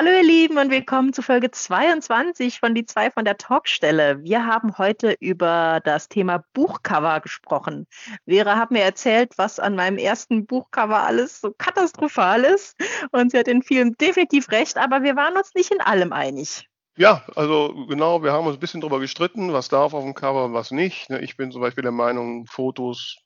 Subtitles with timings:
[0.00, 4.22] Hallo ihr Lieben und willkommen zu Folge 22 von Die zwei von der Talkstelle.
[4.22, 7.88] Wir haben heute über das Thema Buchcover gesprochen.
[8.24, 12.76] Vera hat mir erzählt, was an meinem ersten Buchcover alles so katastrophal ist
[13.10, 16.68] und sie hat in vielen definitiv recht, aber wir waren uns nicht in allem einig.
[16.96, 20.52] Ja, also genau, wir haben uns ein bisschen darüber gestritten, was darf auf dem Cover
[20.52, 21.10] was nicht.
[21.10, 23.16] Ne, ich bin zum Beispiel der Meinung, Fotos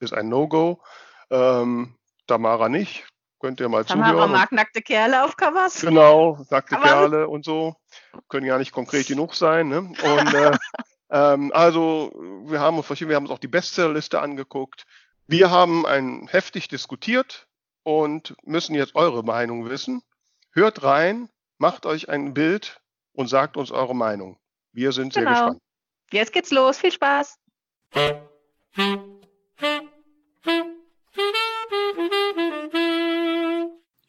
[0.00, 0.80] ist ein No-Go.
[1.30, 1.94] Ähm,
[2.26, 3.04] Tamara nicht.
[3.42, 4.30] Könnt ihr mal zuhören.
[4.30, 5.80] mag nackte Kerle auf Covers.
[5.80, 7.74] Genau, nackte Aber Kerle und so.
[8.28, 9.66] Können ja nicht konkret genug sein.
[9.66, 9.78] Ne?
[9.78, 10.56] Und äh,
[11.10, 12.12] ähm, also,
[12.46, 14.84] wir haben uns wir haben uns auch die Bestsellerliste angeguckt.
[15.26, 17.48] Wir haben ein heftig diskutiert
[17.82, 20.02] und müssen jetzt eure Meinung wissen.
[20.52, 21.28] Hört rein,
[21.58, 22.80] macht euch ein Bild
[23.12, 24.38] und sagt uns eure Meinung.
[24.72, 25.24] Wir sind genau.
[25.24, 25.62] sehr gespannt.
[26.12, 26.78] Jetzt geht's los.
[26.78, 27.40] Viel Spaß.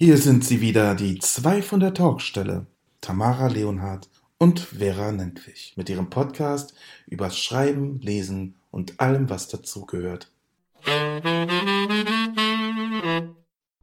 [0.06, 2.66] Hier sind sie wieder, die zwei von der Talkstelle,
[3.00, 6.74] Tamara Leonhardt und Vera Nentwich, mit ihrem Podcast
[7.08, 10.30] übers Schreiben, Lesen und allem, was dazugehört.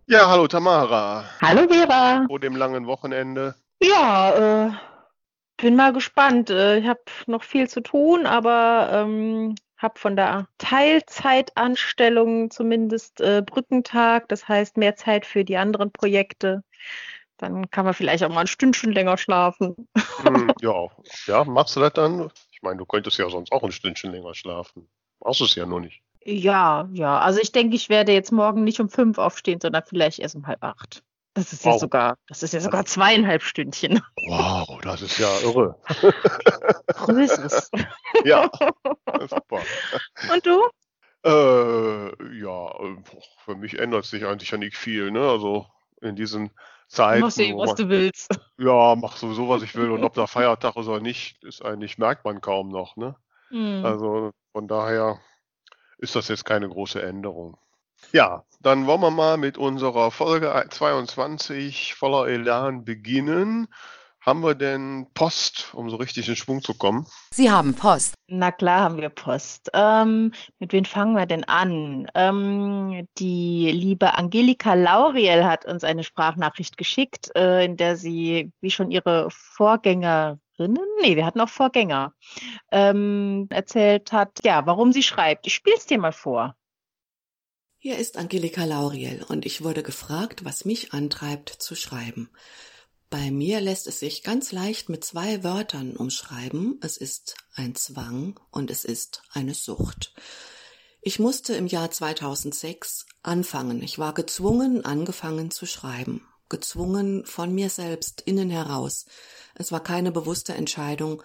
[0.09, 1.25] Ja, hallo Tamara.
[1.41, 2.27] Hallo Vera.
[2.27, 3.55] Vor dem langen Wochenende.
[3.83, 4.71] Ja, äh,
[5.57, 6.51] bin mal gespannt.
[6.51, 13.43] Äh, ich habe noch viel zu tun, aber ähm, habe von der Teilzeitanstellung zumindest äh,
[13.45, 16.63] Brückentag, das heißt mehr Zeit für die anderen Projekte.
[17.39, 19.89] Dann kann man vielleicht auch mal ein Stündchen länger schlafen.
[20.23, 20.89] Hm, ja,
[21.27, 22.31] ja, machst du das dann?
[22.53, 24.89] Ich meine, du könntest ja sonst auch ein Stündchen länger schlafen.
[25.25, 26.03] Machst du es ja nur nicht.
[26.23, 27.19] Ja, ja.
[27.19, 30.47] Also ich denke, ich werde jetzt morgen nicht um fünf aufstehen, sondern vielleicht erst um
[30.47, 31.03] halb acht.
[31.41, 31.73] Das ist wow.
[31.73, 34.03] ja sogar, das ist ja sogar zweieinhalb Stündchen.
[34.29, 35.81] Wow, das ist ja irre.
[37.07, 37.71] So ist es.
[38.25, 38.51] Ja,
[39.29, 39.63] super.
[40.33, 40.69] Und du?
[41.25, 42.73] Äh, ja,
[43.45, 45.21] für mich ändert sich eigentlich ja nicht viel, ne?
[45.21, 45.67] Also
[46.03, 46.51] in diesen
[46.89, 47.23] Zeiten.
[47.23, 48.39] Mach sehen, was man, du willst.
[48.59, 49.91] Ja, mach sowieso, was ich will.
[49.91, 53.17] Und ob da Feiertag ist oder nicht, ist eigentlich, merkt man kaum noch, ne?
[53.51, 53.85] Mhm.
[53.85, 55.19] Also von daher
[55.99, 57.57] ist das jetzt keine große Änderung.
[58.13, 63.69] Ja, dann wollen wir mal mit unserer Folge 22 voller Elan beginnen.
[64.21, 67.07] Haben wir denn Post, um so richtig in Schwung zu kommen?
[67.31, 68.15] Sie haben Post.
[68.27, 69.71] Na klar haben wir Post.
[69.73, 72.07] Ähm, mit wem fangen wir denn an?
[72.15, 78.71] Ähm, die liebe Angelika Lauriel hat uns eine Sprachnachricht geschickt, äh, in der sie, wie
[78.71, 80.39] schon ihre Vorgängerinnen,
[81.01, 82.13] nee, wir hatten auch Vorgänger,
[82.73, 85.47] ähm, erzählt hat, ja, warum sie schreibt.
[85.47, 86.57] Ich spiele es dir mal vor.
[87.83, 92.29] Hier ist Angelika Lauriel und ich wurde gefragt, was mich antreibt zu schreiben.
[93.09, 96.79] Bei mir lässt es sich ganz leicht mit zwei Wörtern umschreiben.
[96.83, 100.13] Es ist ein Zwang und es ist eine Sucht.
[101.01, 103.83] Ich musste im Jahr 2006 anfangen.
[103.83, 106.29] Ich war gezwungen, angefangen zu schreiben.
[106.51, 109.07] Gezwungen von mir selbst innen heraus.
[109.55, 111.23] Es war keine bewusste Entscheidung,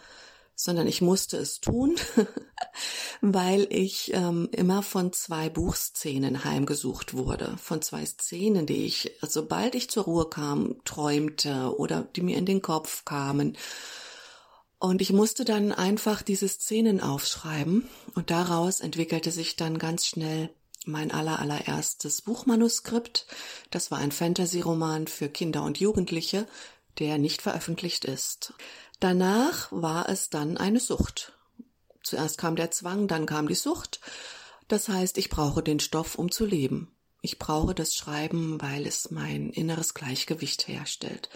[0.55, 1.95] sondern ich musste es tun,
[3.21, 9.75] weil ich ähm, immer von zwei Buchszenen heimgesucht wurde, von zwei Szenen, die ich, sobald
[9.75, 13.57] ich zur Ruhe kam, träumte oder die mir in den Kopf kamen.
[14.79, 20.49] Und ich musste dann einfach diese Szenen aufschreiben und daraus entwickelte sich dann ganz schnell
[20.85, 23.25] mein aller allererstes Buchmanuskript.
[23.71, 26.47] Das war ein Fantasy-Roman für Kinder und Jugendliche,
[26.99, 28.53] der nicht veröffentlicht ist.
[29.05, 31.33] Danach war es dann eine Sucht.
[32.01, 33.99] Zuerst kam der Zwang, dann kam die Sucht.
[34.67, 36.91] Das heißt, ich brauche den Stoff, um zu leben.
[37.21, 41.29] Ich brauche das Schreiben, weil es mein inneres Gleichgewicht herstellt.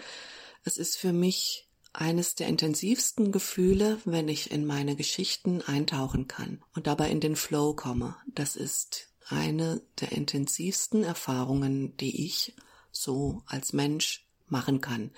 [0.64, 6.64] Es ist für mich eines der intensivsten Gefühle, wenn ich in meine Geschichten eintauchen kann
[6.74, 8.16] und dabei in den Flow komme.
[8.26, 12.52] Das ist eine der intensivsten Erfahrungen, die ich
[12.90, 15.12] so als Mensch machen kann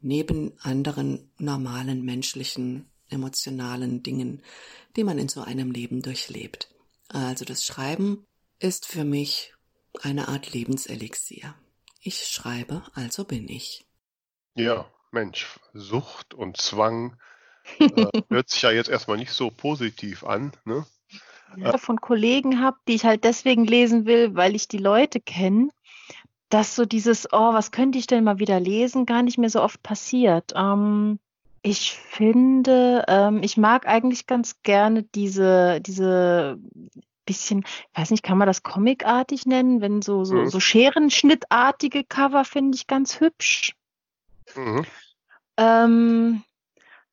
[0.00, 4.42] neben anderen normalen menschlichen, emotionalen Dingen,
[4.96, 6.68] die man in so einem Leben durchlebt.
[7.08, 8.26] Also das Schreiben
[8.58, 9.54] ist für mich
[10.02, 11.54] eine Art Lebenselixier.
[12.00, 13.86] Ich schreibe, also bin ich.
[14.54, 17.16] Ja, Mensch, Sucht und Zwang
[17.78, 20.86] äh, hört sich ja jetzt erstmal nicht so positiv an, ne?
[21.56, 25.70] Ja, von Kollegen habe, die ich halt deswegen lesen will, weil ich die Leute kenne
[26.48, 29.62] dass so dieses, oh, was könnte ich denn mal wieder lesen, gar nicht mehr so
[29.62, 30.52] oft passiert.
[30.56, 31.18] Ähm,
[31.62, 36.58] ich finde, ähm, ich mag eigentlich ganz gerne diese, diese
[37.26, 40.48] bisschen, ich weiß nicht, kann man das comicartig nennen, wenn so, so, mhm.
[40.48, 43.74] so Scherenschnittartige Cover finde ich ganz hübsch.
[44.56, 44.86] Mhm.
[45.58, 46.42] Ähm,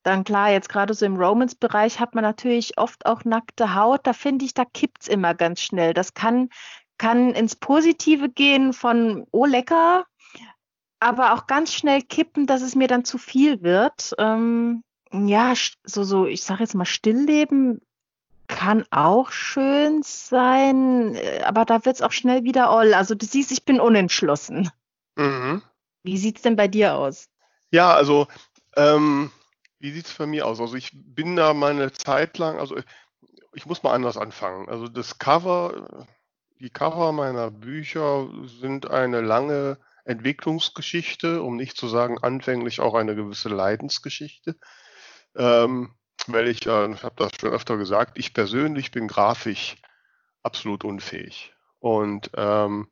[0.03, 4.01] dann klar, jetzt gerade so im Romance-Bereich hat man natürlich oft auch nackte Haut.
[4.07, 5.93] Da finde ich, da kippt es immer ganz schnell.
[5.93, 6.49] Das kann
[6.97, 10.05] kann ins Positive gehen von, oh lecker,
[10.99, 14.13] aber auch ganz schnell kippen, dass es mir dann zu viel wird.
[14.17, 15.53] Ähm, ja,
[15.83, 17.81] so, so, ich sage jetzt mal, Stillleben
[18.47, 22.93] kann auch schön sein, äh, aber da wird es auch schnell wieder all.
[22.93, 24.69] Also du siehst, ich bin unentschlossen.
[25.15, 25.61] Mhm.
[26.03, 27.29] Wie sieht es denn bei dir aus?
[27.71, 28.27] Ja, also
[28.75, 29.31] ähm,
[29.79, 30.59] wie sieht es bei mir aus?
[30.59, 32.77] Also ich bin da meine Zeit lang, also
[33.53, 34.69] ich muss mal anders anfangen.
[34.69, 36.05] Also das Cover,
[36.59, 43.15] die Cover meiner Bücher sind eine lange Entwicklungsgeschichte, um nicht zu sagen anfänglich auch eine
[43.15, 44.57] gewisse Leidensgeschichte.
[45.35, 45.95] Ähm,
[46.27, 49.77] weil ich, äh, ich habe das schon öfter gesagt, ich persönlich bin grafisch
[50.43, 52.87] absolut unfähig und ähm,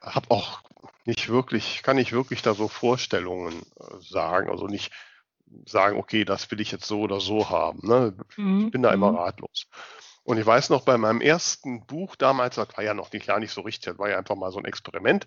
[0.00, 0.62] habe auch
[1.04, 4.92] nicht wirklich, kann ich wirklich da so Vorstellungen äh, sagen, also nicht
[5.66, 7.86] sagen, okay, das will ich jetzt so oder so haben.
[7.86, 8.16] Ne?
[8.36, 8.66] Mhm.
[8.66, 9.18] Ich bin da immer mhm.
[9.18, 9.66] ratlos.
[10.22, 13.40] Und ich weiß noch, bei meinem ersten Buch damals, das war ja noch nicht, gar
[13.40, 15.26] nicht so richtig, das war ja einfach mal so ein Experiment.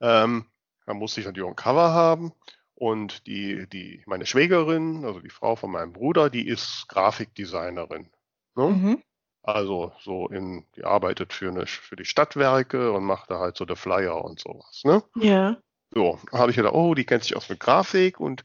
[0.00, 0.46] Ähm,
[0.86, 2.32] da musste ich natürlich auch ein Cover haben.
[2.74, 8.10] Und die, die, meine Schwägerin, also die Frau von meinem Bruder, die ist Grafikdesignerin.
[8.56, 8.68] Ne?
[8.68, 9.02] Mhm.
[9.42, 13.64] Also so in, die arbeitet für, eine, für die Stadtwerke und macht da halt so
[13.64, 14.82] der Flyer und sowas.
[14.84, 15.02] Ne?
[15.16, 15.58] Ja.
[15.90, 18.44] So, habe ich gedacht, oh, die kennt sich aus mit Grafik und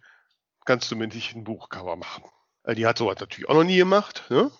[0.65, 2.23] kannst du mir nicht ein Buchcover machen?
[2.67, 4.25] Die hat sowas natürlich auch noch nie gemacht.
[4.29, 4.51] Ne?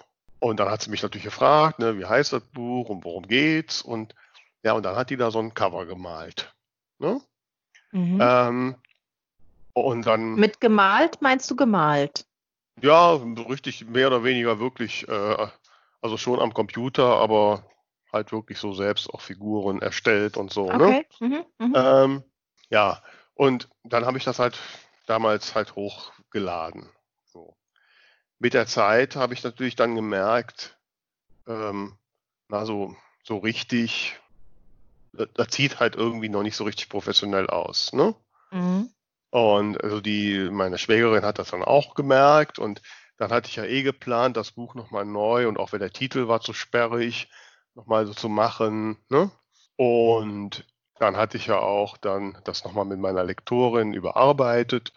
[0.46, 3.82] Und dann hat sie mich natürlich gefragt, ne, wie heißt das Buch und worum geht's?
[3.82, 4.14] Und
[4.62, 6.54] ja, und dann hat die da so ein Cover gemalt.
[7.00, 7.20] Ne?
[7.92, 8.20] Mhm.
[8.22, 8.76] Ähm,
[9.74, 10.36] und dann.
[10.36, 12.28] Mit gemalt meinst du gemalt?
[12.80, 13.16] Ja,
[13.50, 15.48] richtig, mehr oder weniger wirklich, äh,
[16.00, 17.66] also schon am Computer, aber
[18.14, 20.72] halt wirklich so selbst auch Figuren erstellt und so.
[20.72, 20.74] Ne?
[20.76, 21.06] Okay.
[21.22, 21.46] Ne?
[21.58, 22.04] Mhm, mh.
[22.04, 22.24] ähm,
[22.70, 23.02] ja,
[23.34, 24.60] und dann habe ich das halt
[25.08, 26.88] damals halt hochgeladen.
[28.46, 30.78] Mit der Zeit habe ich natürlich dann gemerkt,
[31.48, 31.98] ähm,
[32.48, 34.20] na so, so richtig,
[35.14, 37.92] das, das sieht halt irgendwie noch nicht so richtig professionell aus.
[37.92, 38.14] Ne?
[38.52, 38.92] Mhm.
[39.32, 42.84] Und also die, meine Schwägerin hat das dann auch gemerkt und
[43.18, 46.28] dann hatte ich ja eh geplant, das Buch nochmal neu und auch wenn der Titel
[46.28, 47.32] war zu sperrig,
[47.74, 49.04] nochmal so zu machen.
[49.10, 49.32] Ne?
[49.76, 50.68] Und
[51.00, 54.94] dann hatte ich ja auch dann das nochmal mit meiner Lektorin überarbeitet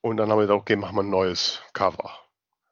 [0.00, 2.18] und dann haben wir gesagt, okay, machen wir ein neues Cover.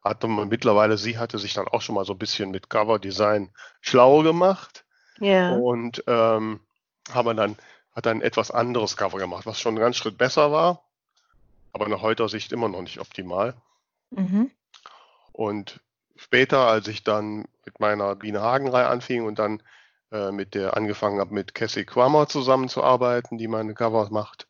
[0.08, 3.50] Hatte man mittlerweile, sie hatte sich dann auch schon mal so ein bisschen mit Cover-Design
[3.81, 4.85] schlau gemacht.
[5.19, 5.55] Ja.
[5.55, 6.61] Und ähm,
[7.12, 7.56] haben dann
[7.97, 10.85] hat ein etwas anderes Cover gemacht, was schon einen ganz Schritt besser war,
[11.73, 13.55] aber nach heutiger Sicht immer noch nicht optimal.
[14.11, 14.50] Mhm.
[15.32, 15.81] Und
[16.14, 19.62] später, als ich dann mit meiner Biene Hagen-Reihe anfing und dann
[20.12, 24.47] äh, mit der angefangen habe, mit Cassie Quammer zusammenzuarbeiten, die meine Covers macht,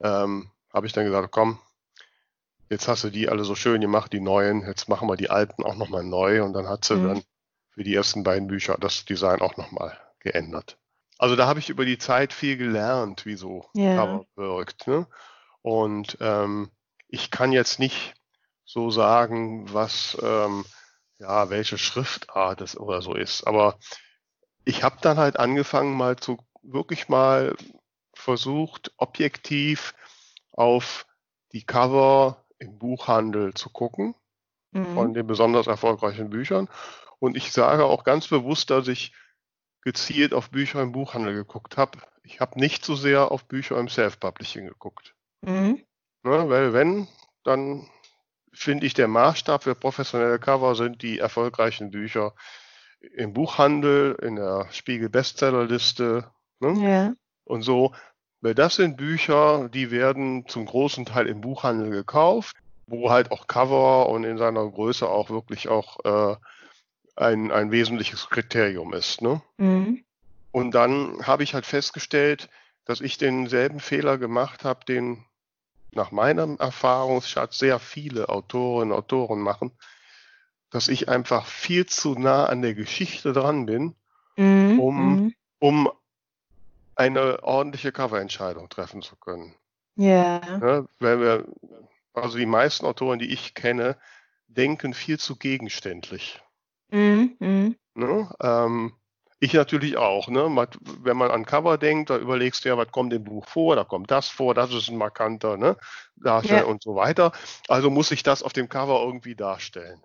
[0.00, 1.58] ähm, habe ich dann gesagt, komm,
[2.70, 5.64] jetzt hast du die alle so schön gemacht, die neuen, jetzt machen wir die alten
[5.64, 7.08] auch nochmal neu und dann hat sie mhm.
[7.08, 7.22] dann
[7.70, 10.78] für die ersten beiden Bücher das Design auch nochmal geändert.
[11.18, 13.96] Also da habe ich über die Zeit viel gelernt, wie so yeah.
[13.96, 14.86] Cover wirkt.
[14.86, 15.06] Ne?
[15.60, 16.70] Und ähm,
[17.08, 18.14] ich kann jetzt nicht
[18.64, 20.64] so sagen, was, ähm,
[21.18, 23.46] ja, welche Schriftart es oder so ist.
[23.46, 23.78] Aber
[24.64, 27.54] ich habe dann halt angefangen, mal zu wirklich mal
[28.14, 29.94] versucht, objektiv
[30.52, 31.06] auf
[31.52, 34.14] die Cover im Buchhandel zu gucken
[34.72, 34.94] mhm.
[34.94, 36.68] von den besonders erfolgreichen Büchern.
[37.18, 39.12] Und ich sage auch ganz bewusst, dass ich
[39.82, 41.98] gezielt auf Bücher im Buchhandel geguckt habe.
[42.22, 45.14] Ich habe nicht so sehr auf Bücher im Self-Publishing geguckt.
[45.42, 45.82] Mhm.
[46.22, 47.08] Ne, weil wenn,
[47.44, 47.88] dann
[48.52, 52.34] finde ich, der Maßstab für professionelle Cover sind die erfolgreichen Bücher
[53.00, 56.88] im Buchhandel, in der Spiegel-Bestsellerliste ne?
[56.88, 57.14] ja.
[57.44, 57.94] und so.
[58.40, 62.56] Weil das sind Bücher, die werden zum großen Teil im Buchhandel gekauft,
[62.86, 66.36] wo halt auch Cover und in seiner Größe auch wirklich auch äh,
[67.16, 69.20] ein, ein wesentliches Kriterium ist.
[69.20, 69.42] Ne?
[69.58, 70.04] Mhm.
[70.52, 72.48] Und dann habe ich halt festgestellt,
[72.86, 75.24] dass ich denselben Fehler gemacht habe, den
[75.92, 79.72] nach meinem Erfahrungsschatz sehr viele Autorinnen und Autoren machen,
[80.70, 83.94] dass ich einfach viel zu nah an der Geschichte dran bin,
[84.36, 84.80] mhm.
[84.80, 85.34] um, mhm.
[85.58, 85.90] um
[87.00, 89.54] eine ordentliche Coverentscheidung treffen zu können.
[89.96, 90.40] Ja.
[90.60, 91.46] ja weil wir,
[92.12, 93.96] also die meisten Autoren, die ich kenne,
[94.48, 96.42] denken viel zu gegenständlich.
[96.90, 97.76] Mhm, mhm.
[97.94, 98.30] Ne?
[98.42, 98.92] Ähm,
[99.38, 100.28] ich natürlich auch.
[100.28, 100.68] Ne?
[101.00, 103.84] Wenn man an Cover denkt, da überlegst du ja, was kommt im Buch vor, da
[103.84, 105.78] kommt das vor, das ist ein markanter ne?
[106.16, 106.66] Darsteller ja.
[106.66, 107.32] und so weiter.
[107.68, 110.04] Also muss ich das auf dem Cover irgendwie darstellen.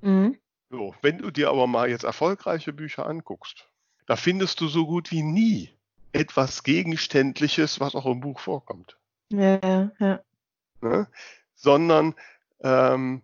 [0.00, 0.38] Mhm.
[0.70, 3.68] So, wenn du dir aber mal jetzt erfolgreiche Bücher anguckst,
[4.06, 5.75] da findest du so gut wie nie
[6.16, 8.96] etwas Gegenständliches, was auch im Buch vorkommt.
[9.30, 10.20] Ja, ja.
[10.80, 11.08] Ne?
[11.54, 12.14] Sondern
[12.60, 13.22] ähm,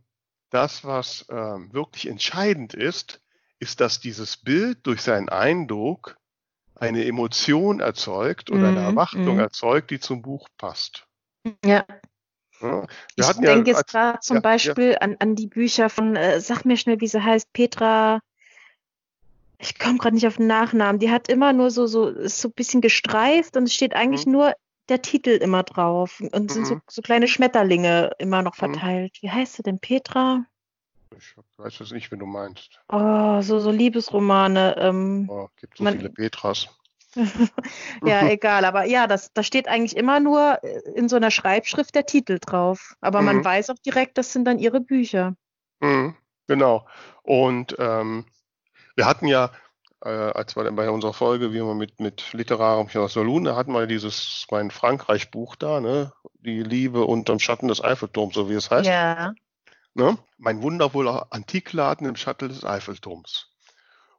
[0.51, 3.21] das, was ähm, wirklich entscheidend ist,
[3.59, 6.17] ist, dass dieses Bild durch seinen Eindruck
[6.75, 9.41] eine Emotion erzeugt oder eine mhm, Erwartung mm.
[9.41, 11.07] erzeugt, die zum Buch passt.
[11.65, 11.85] Ja.
[12.61, 12.87] ja.
[13.15, 16.65] ich denke ja, jetzt gerade zum ja, Beispiel An, an die Bücher von, äh, sag
[16.65, 18.21] mir schnell, wie sie heißt, Petra
[19.62, 20.99] ich komme gerade nicht auf den Nachnamen.
[20.99, 24.26] Die hat immer nur so, so, ist so ein bisschen gestreift und es steht eigentlich
[24.26, 24.33] mhm.
[24.33, 24.54] nur
[24.88, 26.83] der Titel immer drauf und sind so, mhm.
[26.90, 28.59] so kleine Schmetterlinge immer noch mhm.
[28.59, 29.19] verteilt.
[29.21, 29.78] Wie heißt sie denn?
[29.78, 30.45] Petra?
[31.16, 32.81] Ich weiß es nicht, wenn du meinst.
[32.88, 34.76] Oh, so, so Liebesromane.
[34.78, 36.69] Ähm, oh, gibt so man, viele Petras.
[38.04, 38.64] ja, egal.
[38.64, 42.38] Aber ja, das, da steht eigentlich immer nur äh, in so einer Schreibschrift der Titel
[42.40, 42.95] drauf.
[43.00, 43.26] Aber mhm.
[43.26, 45.37] man weiß auch direkt, das sind dann ihre Bücher.
[45.81, 46.16] Mhm,
[46.49, 46.87] genau.
[47.23, 48.25] Und ähm,
[48.97, 49.51] wir hatten ja,
[50.05, 53.87] äh, als wir bei unserer Folge, wie wir mit, mit literarem Salon, da hatten wir
[53.87, 56.13] dieses mein Frankreich-Buch da, ne?
[56.41, 58.89] Die Liebe unterm Schatten des Eiffelturms, so wie es heißt.
[58.89, 59.33] Ja.
[59.95, 60.19] Ne?
[60.39, 63.49] Mein wundervoller Antikladen im Schatten des Eiffelturms.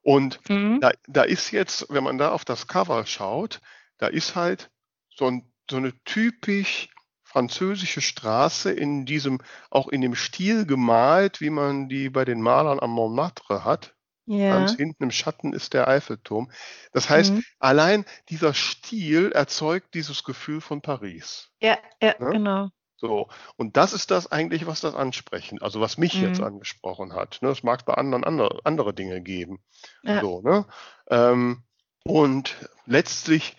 [0.02, 0.80] Und mhm.
[0.82, 3.62] da, da ist jetzt, wenn man da auf das Cover schaut,
[3.98, 4.70] da ist halt
[5.10, 6.90] so, ein, so eine typisch
[7.24, 9.40] französische Straße in diesem,
[9.72, 13.93] auch in dem Stil gemalt, wie man die bei den Malern am Montmartre hat.
[14.26, 14.58] Ja.
[14.58, 16.50] Ganz hinten im Schatten ist der Eiffelturm.
[16.94, 17.44] Das heißt, mhm.
[17.60, 21.50] allein dieser Stil erzeugt dieses Gefühl von Paris.
[21.60, 22.30] Ja, ja, ne?
[22.32, 22.70] genau.
[22.96, 23.28] So,
[23.58, 26.28] und das ist das eigentlich, was das ansprechen, also was mich mhm.
[26.28, 27.40] jetzt angesprochen hat.
[27.42, 27.50] Ne?
[27.50, 29.60] Es mag bei anderen andere, andere Dinge geben.
[30.04, 30.22] Ja.
[30.22, 30.66] So, ne?
[31.10, 31.64] Ähm,
[32.06, 33.58] und letztlich,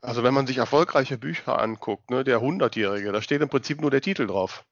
[0.00, 3.90] also wenn man sich erfolgreiche Bücher anguckt, ne, der Hundertjährige, da steht im Prinzip nur
[3.90, 4.64] der Titel drauf.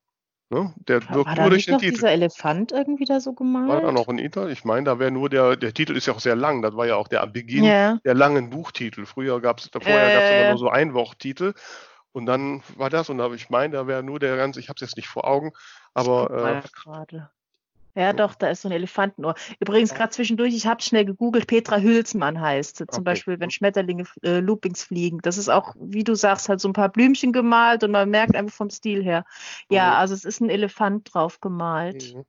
[0.51, 0.75] Ne?
[0.89, 1.95] Der war, wirkt war nur durch den Titel.
[1.95, 3.69] dieser Elefant irgendwie da so gemalt?
[3.69, 4.51] War da noch ein Ital?
[4.51, 6.63] Ich meine, da wäre nur der, der Titel ist ja auch sehr lang.
[6.63, 7.99] Das war ja auch der Beginn yeah.
[8.05, 9.07] der langen Buchtitel.
[9.07, 11.55] Früher gab es, vorher äh, gab es immer nur so Einworttitel.
[12.13, 14.69] Und dann war das, und da habe ich meine, da wäre nur der ganze, ich
[14.69, 15.53] habe es jetzt nicht vor Augen,
[15.95, 16.63] aber.
[16.63, 17.31] Äh, gerade.
[17.95, 19.35] Ja, doch, da ist so ein Elefantenohr.
[19.61, 22.77] Übrigens, gerade zwischendurch, ich habe schnell gegoogelt, Petra Hülsmann heißt.
[22.79, 23.01] Zum okay.
[23.03, 25.21] Beispiel, wenn Schmetterlinge äh, Loopings fliegen.
[25.23, 28.35] Das ist auch, wie du sagst, halt so ein paar Blümchen gemalt und man merkt
[28.35, 29.25] einfach vom Stil her.
[29.71, 29.97] Ja, mhm.
[29.97, 32.15] also es ist ein Elefant drauf gemalt.
[32.15, 32.25] Mhm.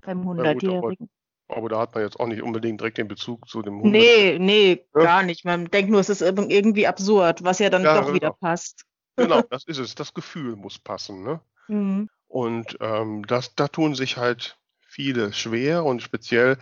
[0.00, 1.10] Beim 100-Jährigen.
[1.48, 3.92] Aber, aber, da hat man jetzt auch nicht unbedingt direkt den Bezug zu dem 100
[3.92, 5.02] Nee, nee, ja?
[5.02, 5.44] gar nicht.
[5.44, 8.14] Man denkt nur, es ist irgendwie absurd, was ja dann ja, doch genau.
[8.14, 8.84] wieder passt.
[9.16, 9.94] Genau, das ist es.
[9.94, 11.22] Das Gefühl muss passen.
[11.22, 11.40] Ne?
[11.68, 12.08] Mhm.
[12.28, 14.58] Und ähm, das, da tun sich halt
[14.92, 16.58] viele schwer und speziell,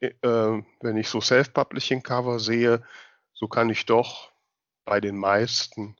[0.00, 2.82] äh, wenn ich so Self-Publishing-Cover sehe,
[3.32, 4.32] so kann ich doch
[4.84, 5.96] bei den meisten,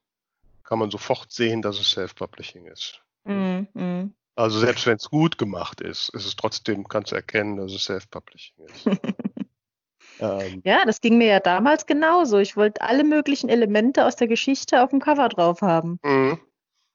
[0.65, 3.01] kann man sofort sehen, dass es Self-Publishing ist.
[3.25, 4.13] Mm, mm.
[4.35, 7.85] Also selbst wenn es gut gemacht ist, ist es trotzdem, kannst du erkennen, dass es
[7.85, 8.87] Self-Publishing ist.
[10.21, 12.39] ähm, ja, das ging mir ja damals genauso.
[12.39, 16.01] Ich wollte alle möglichen Elemente aus der Geschichte auf dem Cover drauf haben.
[16.03, 16.33] Mm,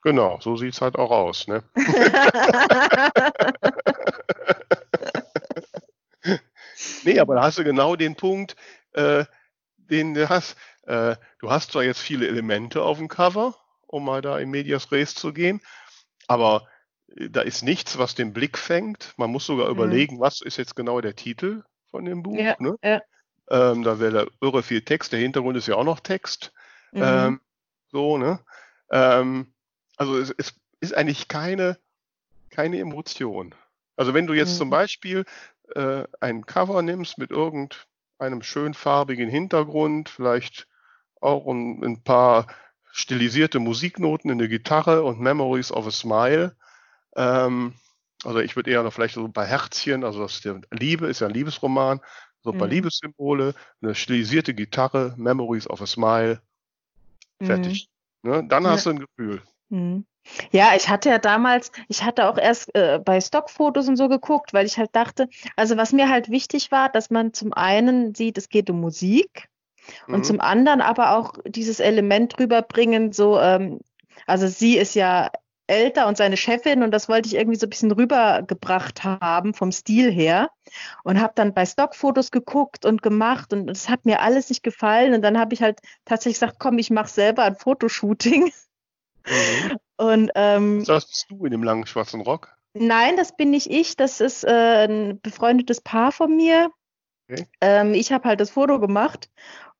[0.02, 1.48] genau, so sieht es halt auch aus.
[1.48, 1.64] Ne?
[7.04, 8.56] nee, aber da hast du genau den Punkt,
[8.94, 9.26] äh,
[9.78, 10.56] den du hast.
[10.84, 13.56] Äh, du hast zwar jetzt viele Elemente auf dem Cover,
[13.88, 15.62] um mal da in Medias Res zu gehen,
[16.28, 16.68] aber
[17.16, 19.14] äh, da ist nichts, was den Blick fängt.
[19.18, 19.76] Man muss sogar mhm.
[19.76, 22.38] überlegen, was ist jetzt genau der Titel von dem Buch.
[22.38, 22.76] Ja, ne?
[22.84, 23.02] ja.
[23.50, 25.14] Ähm, da wäre da irre viel Text.
[25.14, 26.52] Der Hintergrund ist ja auch noch Text.
[26.92, 27.02] Mhm.
[27.04, 27.42] Ähm,
[27.92, 28.40] so, ne?
[28.92, 29.54] Ähm,
[29.96, 31.80] also es, es, ist eigentlich keine,
[32.50, 33.56] keine Emotion.
[33.96, 34.58] Also wenn du jetzt mhm.
[34.58, 35.26] zum Beispiel
[35.76, 40.68] äh, ein Cover nimmst mit irgendeinem schön farbigen Hintergrund, vielleicht
[41.22, 42.48] auch ein, ein paar
[42.92, 46.56] stilisierte Musiknoten in der Gitarre und Memories of a Smile.
[47.16, 47.76] Ähm,
[48.24, 51.22] also ich würde eher noch vielleicht so ein paar Herzchen, also das der Liebe ist
[51.22, 52.02] ja ein Liebesroman,
[52.42, 52.74] so ein paar mhm.
[52.74, 56.42] Liebessymbole, eine stilisierte Gitarre, Memories of a Smile,
[57.42, 57.90] fertig.
[58.24, 58.32] Mhm.
[58.32, 58.48] Ne?
[58.48, 58.94] Dann hast ja.
[58.94, 59.42] du ein Gefühl.
[59.70, 60.06] Mhm.
[60.52, 64.54] Ja, ich hatte ja damals, ich hatte auch erst äh, bei Stockfotos und so geguckt,
[64.54, 68.38] weil ich halt dachte, also was mir halt wichtig war, dass man zum einen sieht,
[68.38, 69.48] es geht um Musik
[70.08, 70.16] mhm.
[70.16, 73.80] und zum anderen aber auch dieses Element rüberbringen, so, ähm,
[74.26, 75.30] also sie ist ja
[75.70, 79.74] älter und seine Chefin und das wollte ich irgendwie so ein bisschen rübergebracht haben vom
[79.74, 80.50] Stil her
[81.04, 85.14] und habe dann bei Stockfotos geguckt und gemacht und es hat mir alles nicht gefallen
[85.14, 88.52] und dann habe ich halt tatsächlich gesagt, komm, ich mache selber ein Fotoshooting
[89.28, 89.78] Mhm.
[89.98, 92.56] Und, ähm, das bist du in dem langen schwarzen Rock?
[92.74, 93.96] Nein, das bin nicht ich.
[93.96, 96.70] Das ist äh, ein befreundetes Paar von mir.
[97.30, 97.48] Okay.
[97.62, 99.30] Ähm, ich habe halt das Foto gemacht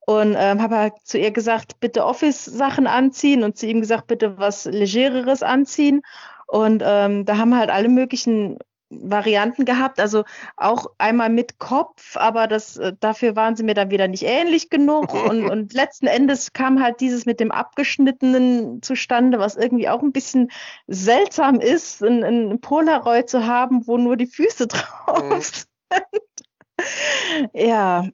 [0.06, 4.38] und ähm, habe halt zu ihr gesagt, bitte Office-Sachen anziehen und zu ihm gesagt, bitte
[4.38, 6.02] was Legereres anziehen.
[6.46, 8.58] Und ähm, da haben halt alle möglichen
[8.90, 10.24] Varianten gehabt, also
[10.56, 14.70] auch einmal mit Kopf, aber das, äh, dafür waren sie mir dann wieder nicht ähnlich
[14.70, 20.02] genug und, und letzten Endes kam halt dieses mit dem abgeschnittenen zustande, was irgendwie auch
[20.02, 20.50] ein bisschen
[20.86, 25.40] seltsam ist, ein, ein Polaroid zu haben, wo nur die Füße drauf mhm.
[25.40, 25.66] sind.
[27.52, 28.04] ja,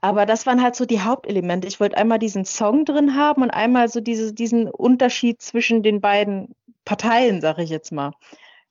[0.00, 1.68] Aber das waren halt so die Hauptelemente.
[1.68, 6.00] Ich wollte einmal diesen Song drin haben und einmal so diese, diesen Unterschied zwischen den
[6.00, 6.54] beiden
[6.84, 8.12] Parteien, sag ich jetzt mal.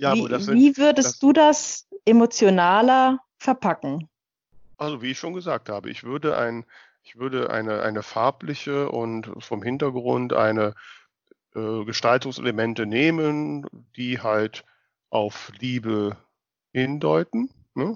[0.02, 4.10] Ja, wie, sind, wie würdest das, du das emotionaler verpacken?
[4.78, 6.66] Also wie ich schon gesagt habe, ich würde ein,
[7.04, 10.74] ich würde eine, eine farbliche und vom Hintergrund eine
[11.54, 14.66] äh, Gestaltungselemente nehmen, die halt
[15.12, 16.18] auf Liebe
[16.74, 17.52] hindeuten.
[17.76, 17.96] Ne?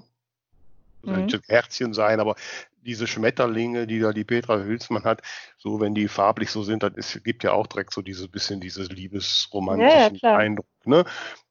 [1.02, 1.28] Mhm.
[1.48, 2.36] Herzchen sein, aber
[2.82, 5.22] diese Schmetterlinge, die da die Petra Hülsmann hat,
[5.58, 8.90] so wenn die farblich so sind, das gibt ja auch direkt so dieses bisschen dieses
[8.90, 10.68] liebesromantischen ja, ja, Eindruck.
[10.84, 11.04] Ne?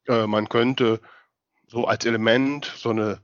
[0.07, 0.99] Äh, man könnte
[1.67, 3.21] so als Element so eine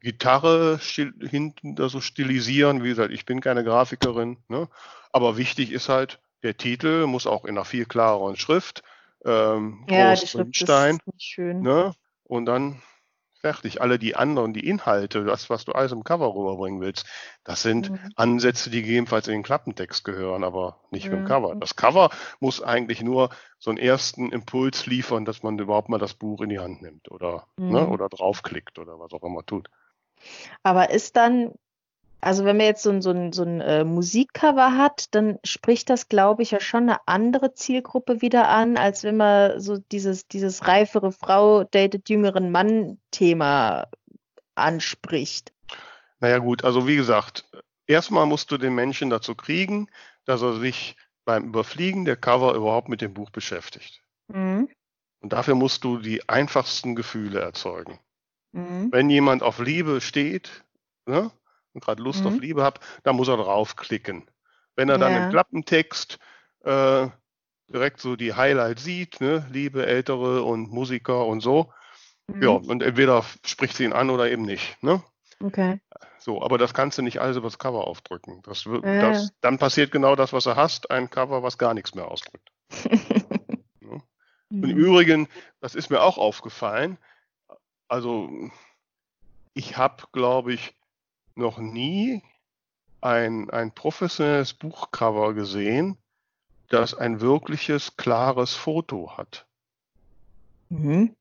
[0.00, 2.82] Gitarre hinten da so stilisieren.
[2.82, 4.68] Wie gesagt, ich bin keine Grafikerin, ne?
[5.12, 8.82] aber wichtig ist halt, der Titel muss auch in einer viel klareren Schrift.
[9.24, 11.62] Ähm, ja, die Schrift ist schön.
[11.62, 11.94] Ne?
[12.24, 12.82] Und dann
[13.44, 13.82] fertig.
[13.82, 17.04] Alle die anderen, die Inhalte, das, was du alles im Cover rüberbringen willst,
[17.44, 17.98] das sind mhm.
[18.16, 21.18] Ansätze, die gegebenenfalls in den Klappentext gehören, aber nicht mhm.
[21.18, 21.54] im Cover.
[21.54, 22.08] Das Cover
[22.40, 26.48] muss eigentlich nur so einen ersten Impuls liefern, dass man überhaupt mal das Buch in
[26.48, 27.72] die Hand nimmt oder, ne, mhm.
[27.72, 29.68] ne, oder draufklickt oder was auch immer tut.
[30.62, 31.52] Aber ist dann
[32.24, 35.90] also wenn man jetzt so ein, so ein, so ein äh, Musikcover hat, dann spricht
[35.90, 40.26] das, glaube ich, ja schon eine andere Zielgruppe wieder an, als wenn man so dieses,
[40.26, 43.88] dieses reifere Frau datet jüngeren Mann-Thema
[44.54, 45.52] anspricht.
[46.20, 47.44] Naja gut, also wie gesagt,
[47.86, 49.90] erstmal musst du den Menschen dazu kriegen,
[50.24, 54.02] dass er sich beim Überfliegen der Cover überhaupt mit dem Buch beschäftigt.
[54.28, 54.70] Mhm.
[55.20, 57.98] Und dafür musst du die einfachsten Gefühle erzeugen.
[58.52, 58.90] Mhm.
[58.92, 60.64] Wenn jemand auf Liebe steht,
[61.04, 61.30] ne,
[61.74, 62.28] und gerade Lust mhm.
[62.28, 64.30] auf Liebe hat, dann muss er draufklicken.
[64.76, 65.24] Wenn er dann ja.
[65.24, 66.18] im Klappentext
[66.64, 67.08] äh,
[67.68, 71.72] direkt so die Highlights sieht, ne, Liebe, Ältere und Musiker und so,
[72.28, 72.42] mhm.
[72.42, 74.82] ja, und entweder spricht sie ihn an oder eben nicht.
[74.82, 75.02] Ne?
[75.42, 75.80] Okay.
[76.18, 78.40] So, aber das kannst du nicht alles über das Cover aufdrücken.
[78.44, 78.80] Das, ja.
[78.80, 82.50] das, dann passiert genau das, was du hast, ein Cover, was gar nichts mehr ausdrückt.
[82.82, 82.90] ja.
[84.50, 84.84] Und im mhm.
[84.84, 85.28] Übrigen,
[85.60, 86.96] das ist mir auch aufgefallen,
[87.88, 88.30] also
[89.54, 90.74] ich habe, glaube ich,
[91.34, 92.22] noch nie
[93.00, 95.98] ein, ein professionelles Buchcover gesehen,
[96.68, 99.46] das ein wirkliches, klares Foto hat.
[100.70, 101.14] Mhm.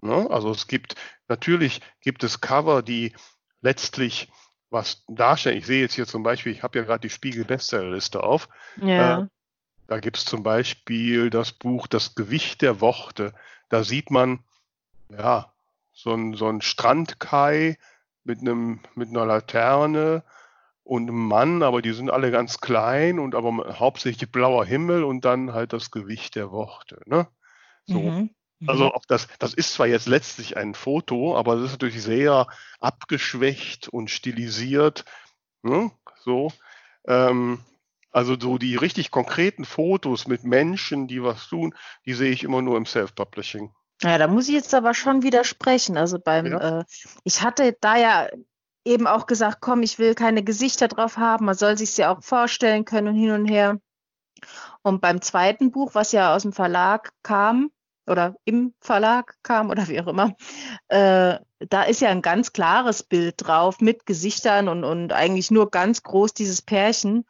[0.00, 0.28] Ne?
[0.30, 0.96] Also es gibt,
[1.28, 3.14] natürlich gibt es Cover, die
[3.62, 4.30] letztlich
[4.70, 5.56] was darstellen.
[5.56, 8.48] Ich sehe jetzt hier zum Beispiel, ich habe ja gerade die Spiegel-Bestsellerliste auf.
[8.76, 9.20] Ja.
[9.20, 9.26] Äh,
[9.86, 13.34] da gibt es zum Beispiel das Buch Das Gewicht der Worte.
[13.68, 14.44] Da sieht man,
[15.08, 15.52] ja,
[15.92, 17.78] so ein, so ein Strandkai
[18.24, 20.22] mit einem mit einer Laterne
[20.82, 25.24] und einem Mann, aber die sind alle ganz klein und aber hauptsächlich blauer Himmel und
[25.24, 27.00] dann halt das Gewicht der Worte.
[27.06, 27.26] Ne?
[27.86, 28.00] So.
[28.00, 28.30] Mhm.
[28.66, 32.46] Also auch das, das ist zwar jetzt letztlich ein Foto, aber es ist natürlich sehr
[32.80, 35.04] abgeschwächt und stilisiert.
[35.62, 35.90] Ne?
[36.20, 36.50] So.
[37.06, 37.60] Ähm,
[38.10, 41.74] also so die richtig konkreten Fotos mit Menschen, die was tun,
[42.06, 43.74] die sehe ich immer nur im Self-Publishing.
[44.04, 45.96] Ja, da muss ich jetzt aber schon widersprechen.
[45.96, 46.80] Also beim, ja.
[46.80, 46.84] äh,
[47.24, 48.28] ich hatte da ja
[48.84, 52.22] eben auch gesagt, komm, ich will keine Gesichter drauf haben, man soll sich ja auch
[52.22, 53.80] vorstellen können und hin und her.
[54.82, 57.70] Und beim zweiten Buch, was ja aus dem Verlag kam,
[58.06, 60.36] oder im Verlag kam oder wie auch immer,
[60.88, 65.70] äh, da ist ja ein ganz klares Bild drauf mit Gesichtern und, und eigentlich nur
[65.70, 67.24] ganz groß dieses Pärchen.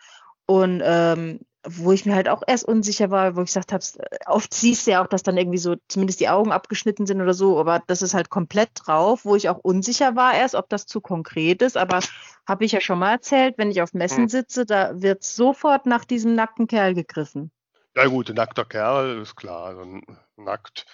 [0.46, 3.84] Und ähm, wo ich mir halt auch erst unsicher war, wo ich gesagt habe,
[4.26, 7.34] oft siehst du ja auch, dass dann irgendwie so zumindest die Augen abgeschnitten sind oder
[7.34, 10.86] so, aber das ist halt komplett drauf, wo ich auch unsicher war erst, ob das
[10.86, 12.00] zu konkret ist, aber
[12.46, 14.28] habe ich ja schon mal erzählt, wenn ich auf Messen hm.
[14.28, 17.50] sitze, da wird sofort nach diesem nackten Kerl gegriffen.
[17.96, 20.00] Ja gut, ein nackter Kerl ist klar, also
[20.36, 20.84] nackt,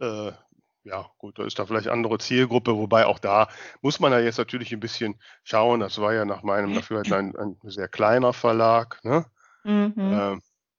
[0.00, 0.32] äh,
[0.84, 3.48] ja gut, da ist da vielleicht andere Zielgruppe, wobei auch da
[3.80, 7.34] muss man ja jetzt natürlich ein bisschen schauen, das war ja nach meinem Dafürhalten ein,
[7.36, 9.26] ein sehr kleiner Verlag, ne?
[9.64, 9.94] Mhm.
[9.96, 10.38] Äh,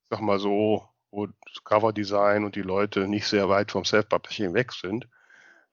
[0.09, 4.73] sag mal so, wo das Coverdesign und die Leute nicht sehr weit vom Self-Publishing weg
[4.73, 5.07] sind.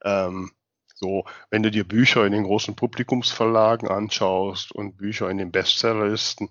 [0.03, 0.51] Ähm,
[0.95, 6.49] so, wenn du dir Bücher in den großen Publikumsverlagen anschaust und Bücher in den Bestsellerlisten,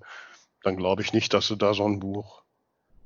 [0.63, 2.45] dann glaube ich nicht, dass du da so ein Buch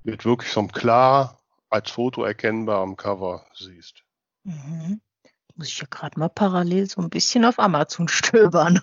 [0.05, 4.05] mit wirklich so einem klar als Foto erkennbarem Cover siehst.
[4.45, 5.01] Mhm.
[5.57, 8.81] Muss ich ja gerade mal parallel so ein bisschen auf Amazon stöbern.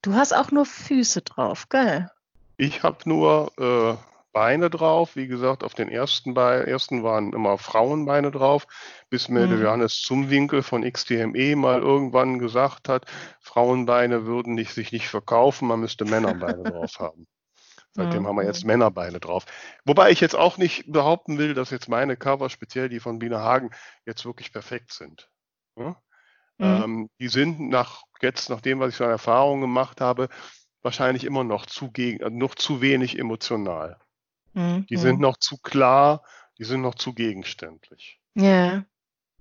[0.00, 2.10] Du hast auch nur Füße drauf, gell?
[2.62, 3.96] Ich habe nur äh,
[4.32, 5.16] Beine drauf.
[5.16, 8.68] Wie gesagt, auf den ersten, Be ersten waren immer Frauenbeine drauf,
[9.10, 9.50] bis mir mhm.
[9.50, 13.06] der Johannes Zumwinkel von XTME mal irgendwann gesagt hat,
[13.40, 17.26] Frauenbeine würden nicht, sich nicht verkaufen, man müsste Männerbeine drauf haben.
[17.94, 18.28] Seitdem mhm.
[18.28, 19.44] haben wir jetzt Männerbeine drauf.
[19.84, 23.40] Wobei ich jetzt auch nicht behaupten will, dass jetzt meine Cover, speziell die von Bina
[23.40, 23.70] Hagen,
[24.06, 25.28] jetzt wirklich perfekt sind.
[25.76, 25.96] Ja?
[26.58, 26.82] Mhm.
[26.84, 30.28] Ähm, die sind nach jetzt, nach dem, was ich so an Erfahrungen gemacht habe,
[30.82, 33.98] wahrscheinlich immer noch zu, gegen, äh, noch zu wenig emotional.
[34.54, 34.86] Mhm.
[34.86, 36.22] Die sind noch zu klar,
[36.58, 38.20] die sind noch zu gegenständlich.
[38.34, 38.84] Ja.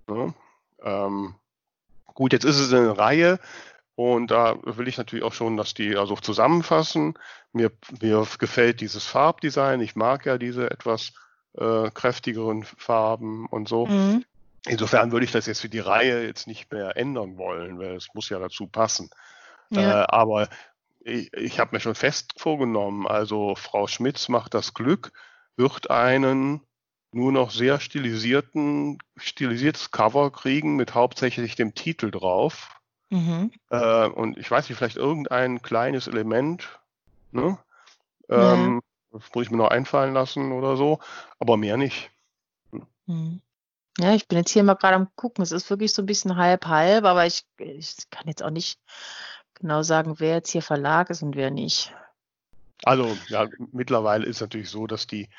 [0.08, 0.34] Ne?
[0.82, 1.36] Ähm,
[2.06, 3.39] gut, jetzt ist es eine Reihe
[3.95, 7.17] und da will ich natürlich auch schon, dass die also zusammenfassen.
[7.54, 9.82] Mir, mir gefällt dieses Farbdesign.
[9.82, 11.13] Ich mag ja diese etwas
[11.54, 13.88] äh, kräftigeren Farben und so.
[13.88, 14.25] Mhm.
[14.67, 18.08] Insofern würde ich das jetzt für die Reihe jetzt nicht mehr ändern wollen, weil es
[18.13, 19.10] muss ja dazu passen.
[19.71, 20.04] Ja.
[20.04, 20.49] Äh, aber
[21.04, 25.12] ich, ich habe mir schon fest vorgenommen, also Frau Schmitz macht das Glück,
[25.56, 26.62] wird einen
[27.12, 32.80] nur noch sehr stilisierten, stilisiertes Cover kriegen mit hauptsächlich dem Titel drauf.
[33.10, 33.52] Mhm.
[33.70, 36.80] Äh, und ich weiß nicht, vielleicht irgendein kleines Element,
[37.32, 37.58] ne?
[38.30, 38.54] Ja.
[38.54, 41.00] Ähm, Das muss ich mir noch einfallen lassen oder so,
[41.38, 42.12] aber mehr nicht.
[43.06, 43.42] Mhm.
[43.98, 45.44] Ja, ich bin jetzt hier mal gerade am gucken.
[45.44, 48.80] Es ist wirklich so ein bisschen halb halb, aber ich, ich kann jetzt auch nicht
[49.62, 51.93] genau sagen, wer jetzt hier Verlag ist und wer nicht.
[52.84, 55.30] Also ja, mittlerweile ist natürlich so, dass die,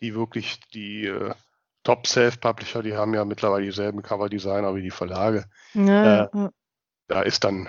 [0.00, 1.34] die wirklich die äh,
[1.82, 5.44] Top Self-Publisher, die haben ja mittlerweile dieselben Cover-Designer wie die Verlage.
[5.74, 6.48] Ja, Äh.
[7.08, 7.68] Da ist dann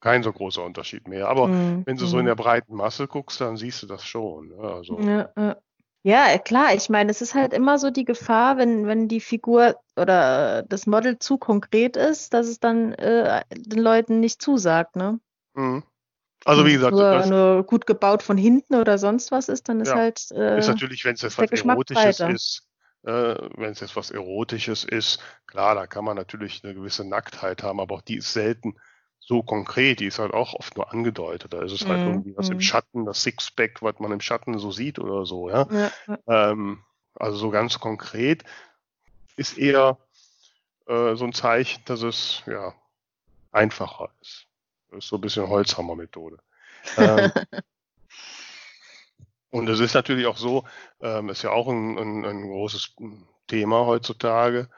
[0.00, 1.28] kein so großer Unterschied mehr.
[1.28, 2.28] Aber Mhm, wenn du so in mhm.
[2.28, 4.48] der breiten Masse guckst, dann siehst du das schon.
[4.48, 4.58] Ne?
[4.58, 5.56] Also, Ja, ja.
[6.06, 9.80] Ja, klar, ich meine, es ist halt immer so die Gefahr, wenn, wenn die Figur
[9.96, 15.18] oder das Model zu konkret ist, dass es dann äh, den Leuten nicht zusagt, ne?
[15.54, 15.82] Mhm.
[16.44, 19.80] also wie es gesagt, nur, nur gut gebaut von hinten oder sonst was ist, dann
[19.80, 22.28] ist Ja, halt äh, ist natürlich, wenn es jetzt was Erotisches breiter.
[22.28, 22.68] ist,
[23.02, 23.10] äh,
[23.56, 27.80] wenn es jetzt was Erotisches ist, klar, da kann man natürlich eine gewisse Nacktheit haben,
[27.80, 28.76] aber auch die ist selten
[29.20, 31.52] so konkret, die ist halt auch oft nur angedeutet.
[31.54, 32.60] Da ist es halt Mhm, irgendwie was im mhm.
[32.60, 35.66] Schatten, das Sixpack, was man im Schatten so sieht oder so, ja.
[35.70, 36.18] ja, ja.
[36.28, 38.44] Ähm, also so ganz konkret
[39.36, 39.98] ist eher
[40.86, 42.74] äh, so ein Zeichen, dass es ja
[43.52, 44.46] einfacher ist.
[44.94, 46.38] Das ist so ein bisschen Holzhammer-Methode.
[46.96, 47.32] Ähm,
[49.50, 50.64] und es ist natürlich auch so,
[51.00, 52.94] ähm, ist ja auch ein, ein, ein großes
[53.48, 54.68] Thema heutzutage.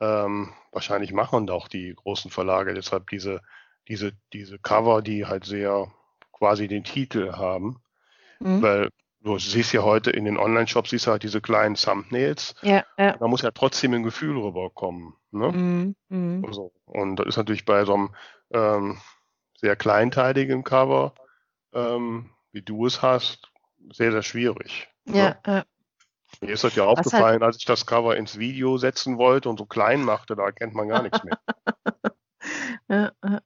[0.00, 3.40] Ähm, wahrscheinlich machen auch die großen Verlage deshalb diese,
[3.88, 5.90] diese, diese Cover, die halt sehr
[6.32, 7.82] quasi den Titel haben.
[8.40, 8.62] Mhm.
[8.62, 12.54] Weil du siehst ja heute in den Online-Shops, siehst du halt diese kleinen Thumbnails.
[12.62, 13.16] Ja, ja.
[13.16, 15.14] Da muss ja trotzdem ein Gefühl rüberkommen.
[15.30, 15.50] Ne?
[15.50, 16.44] Mhm, mhm.
[16.44, 16.72] Und, so.
[16.84, 18.14] und das ist natürlich bei so einem
[18.52, 18.98] ähm,
[19.62, 21.14] sehr kleinteiligen Cover,
[21.72, 23.50] ähm, wie du es hast,
[23.92, 24.88] sehr, sehr schwierig.
[25.06, 25.64] Ja, ja.
[26.40, 29.48] Mir ist das ja Was halt aufgefallen, als ich das Cover ins Video setzen wollte
[29.48, 31.38] und so klein machte, da erkennt man gar nichts mehr.
[32.88, 33.40] Ja, ja.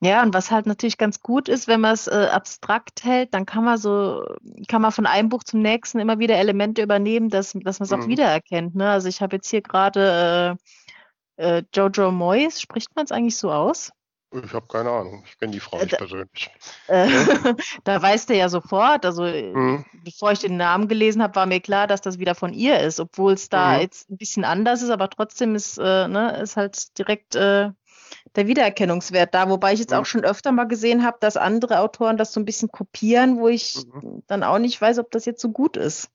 [0.00, 3.46] Ja, und was halt natürlich ganz gut ist, wenn man es äh, abstrakt hält, dann
[3.46, 4.24] kann man so,
[4.68, 7.92] kann man von einem Buch zum nächsten immer wieder Elemente übernehmen, dass, dass man es
[7.92, 8.08] auch Mhm.
[8.08, 8.76] wiedererkennt.
[8.76, 8.88] Ne?
[8.90, 10.56] Also ich habe jetzt hier gerade
[11.36, 13.90] äh, äh, Jojo Moyes, spricht man es eigentlich so aus?
[14.30, 15.22] Ich habe keine Ahnung.
[15.26, 16.50] Ich kenne die Frau Äh, nicht da- persönlich.
[16.88, 17.06] Äh,
[17.84, 19.84] da weißt du ja sofort, also äh, Mhm.
[20.04, 23.00] bevor ich den Namen gelesen habe, war mir klar, dass das wieder von ihr ist,
[23.00, 23.80] obwohl es da Mhm.
[23.80, 27.70] jetzt ein bisschen anders ist, aber trotzdem ist, äh, ne, ist halt direkt äh,
[28.36, 29.98] der Wiedererkennungswert da, wobei ich jetzt Mhm.
[29.98, 33.48] auch schon öfter mal gesehen habe, dass andere Autoren das so ein bisschen kopieren, wo
[33.48, 34.22] ich Mhm.
[34.26, 36.10] dann auch nicht weiß, ob das jetzt so gut ist.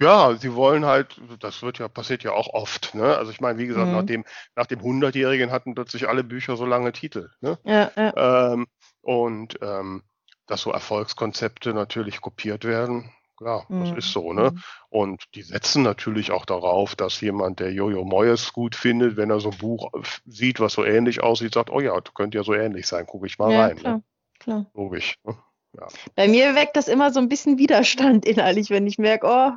[0.00, 3.16] Ja, sie wollen halt, das wird ja, passiert ja auch oft, ne?
[3.18, 3.98] Also ich meine, wie gesagt, Mhm.
[3.98, 4.24] nach dem,
[4.56, 7.58] nach dem 100-Jährigen hatten plötzlich alle Bücher so lange Titel, ne?
[7.64, 8.52] Ja, ja.
[8.54, 8.66] Ähm,
[9.02, 10.02] und ähm,
[10.46, 13.98] dass so Erfolgskonzepte natürlich kopiert werden, klar, das Mhm.
[13.98, 14.52] ist so, ne?
[14.54, 14.62] Mhm.
[14.88, 19.40] Und die setzen natürlich auch darauf, dass jemand, der Jojo Moyes gut findet, wenn er
[19.40, 19.90] so ein Buch
[20.24, 23.26] sieht, was so ähnlich aussieht, sagt, oh ja, das könnte ja so ähnlich sein, gucke
[23.26, 23.76] ich mal Ja, rein.
[23.76, 24.02] klar, Ne?
[24.38, 24.66] klar.
[24.74, 25.16] Logisch.
[25.24, 25.36] Ne?
[26.16, 29.52] Bei mir weckt das immer so ein bisschen Widerstand innerlich, wenn ich merke, oh,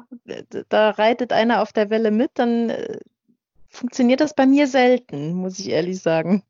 [0.70, 3.00] da reitet einer auf der Welle mit, dann äh,
[3.70, 6.44] funktioniert das bei mir selten, muss ich ehrlich sagen.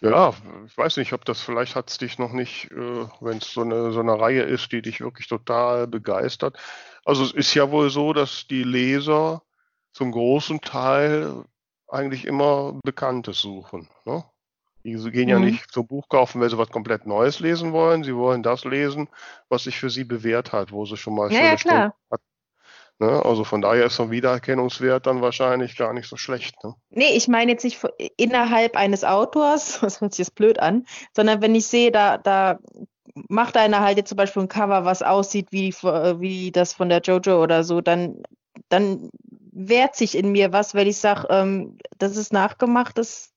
[0.00, 0.32] Ja,
[0.66, 3.62] ich weiß nicht, ob das vielleicht hat es dich noch nicht, äh, wenn es so
[3.62, 6.56] eine, so eine Reihe ist, die dich wirklich total begeistert.
[7.04, 9.42] Also es ist ja wohl so, dass die Leser
[9.92, 11.44] zum großen Teil
[11.88, 13.88] eigentlich immer Bekanntes suchen.
[14.04, 14.24] Ne?
[14.88, 15.46] Die sie gehen ja Mhm.
[15.46, 18.04] nicht zum Buch kaufen, weil sie was komplett Neues lesen wollen.
[18.04, 19.08] Sie wollen das lesen,
[19.48, 21.94] was sich für sie bewährt hat, wo sie schon mal Ja, ja, klar.
[22.10, 22.22] Hatten.
[22.98, 23.24] Ne?
[23.24, 26.56] Also von daher ist so ein Wiedererkennungswert dann wahrscheinlich gar nicht so schlecht.
[26.64, 26.74] Ne?
[26.90, 27.80] Nee, ich meine jetzt nicht
[28.16, 32.58] innerhalb eines Autors, das hört sich jetzt blöd an, sondern wenn ich sehe, da, da
[33.28, 36.88] macht einer halt jetzt zum Beispiel ein Cover, was aussieht wie, v- wie das von
[36.88, 38.22] der Jojo oder so, dann,
[38.68, 39.10] dann
[39.52, 43.32] wehrt sich in mir was, weil ich sage, ähm, das ist nachgemacht, das,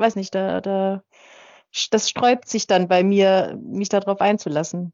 [0.00, 1.02] weiß nicht, da, da,
[1.90, 4.92] das sträubt sich dann bei mir, mich darauf einzulassen.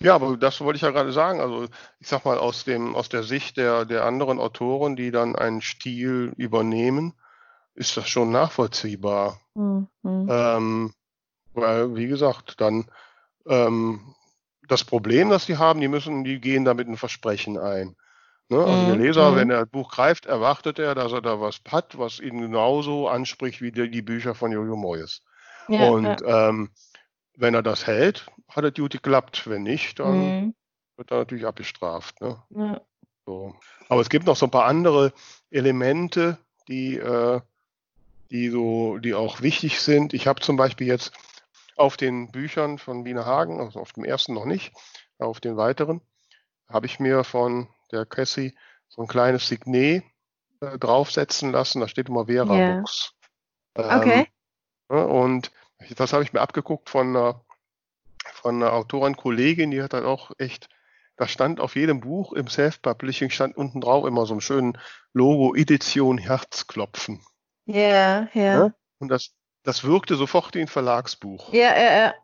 [0.00, 1.40] Ja, aber das wollte ich ja gerade sagen.
[1.40, 1.66] Also
[1.98, 5.62] ich sag mal aus dem, aus der Sicht der, der anderen Autoren, die dann einen
[5.62, 7.14] Stil übernehmen,
[7.74, 9.40] ist das schon nachvollziehbar.
[9.56, 10.28] Hm, hm.
[10.30, 10.94] Ähm,
[11.54, 12.86] weil, wie gesagt, dann
[13.46, 14.14] ähm,
[14.68, 17.96] das Problem, das sie haben, die müssen, die gehen damit ein Versprechen ein.
[18.48, 18.58] Ne?
[18.58, 19.36] Also der Leser, mhm.
[19.36, 23.08] wenn er das Buch greift, erwartet er, dass er da was hat, was ihn genauso
[23.08, 25.22] anspricht wie die, die Bücher von Jojo Moyes.
[25.68, 26.48] Ja, und ja.
[26.48, 26.70] Ähm,
[27.36, 29.48] wenn er das hält, hat es gut geklappt.
[29.48, 30.54] Wenn nicht, dann mhm.
[30.96, 32.20] wird er natürlich abgestraft.
[32.20, 32.42] Ne?
[32.50, 32.80] Ja.
[33.26, 33.54] So.
[33.88, 35.12] Aber es gibt noch so ein paar andere
[35.50, 37.40] Elemente, die, äh,
[38.30, 40.12] die, so, die auch wichtig sind.
[40.12, 41.12] Ich habe zum Beispiel jetzt
[41.76, 44.72] auf den Büchern von Wiener Hagen, also auf dem ersten noch nicht,
[45.18, 46.02] auf den weiteren,
[46.68, 48.56] habe ich mir von der Cassie
[48.88, 50.04] so ein kleines Signet
[50.60, 51.80] äh, draufsetzen lassen.
[51.80, 52.76] Da steht immer Vera yeah.
[52.76, 53.12] Books.
[53.76, 54.28] Ähm, okay.
[54.88, 55.50] Und
[55.96, 57.44] das habe ich mir abgeguckt von einer,
[58.32, 60.68] von einer Autorin, Kollegin, die hat dann auch echt,
[61.16, 64.78] da stand auf jedem Buch im Self-Publishing stand unten drauf immer so ein schönen
[65.12, 67.24] Logo Edition Herzklopfen.
[67.66, 68.42] Ja, yeah, ja.
[68.42, 68.74] Yeah.
[68.98, 71.52] Und das, das wirkte sofort wie ein Verlagsbuch.
[71.52, 72.14] Ja, ja, ja.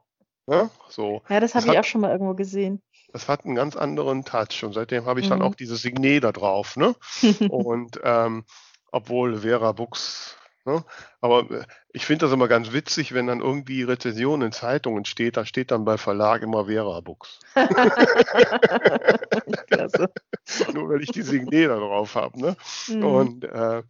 [0.47, 1.23] Ja, so.
[1.29, 2.83] ja das habe ich hat, auch schon mal irgendwo gesehen.
[3.13, 5.31] Das hat einen ganz anderen Touch und seitdem habe ich mhm.
[5.31, 6.77] dann auch dieses Signet da drauf.
[6.77, 6.95] Ne?
[7.51, 8.45] und ähm,
[8.93, 10.85] obwohl Vera Books Ne?
[11.21, 15.39] Aber äh, ich finde das immer ganz witzig, wenn dann irgendwie Rezensionen in Zeitungen steht,
[15.39, 17.39] da steht dann bei Verlag immer Vera Books.
[20.75, 22.39] Nur weil ich die Signet da drauf habe.
[22.39, 22.57] Ne?
[22.89, 23.05] Mhm.
[23.05, 23.83] Und, äh,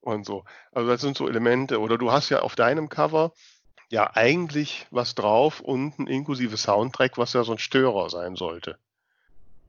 [0.00, 0.44] und so.
[0.72, 1.80] Also das sind so Elemente.
[1.80, 3.32] Oder du hast ja auf deinem Cover
[3.94, 8.76] ja eigentlich was drauf, unten inklusive Soundtrack, was ja so ein Störer sein sollte.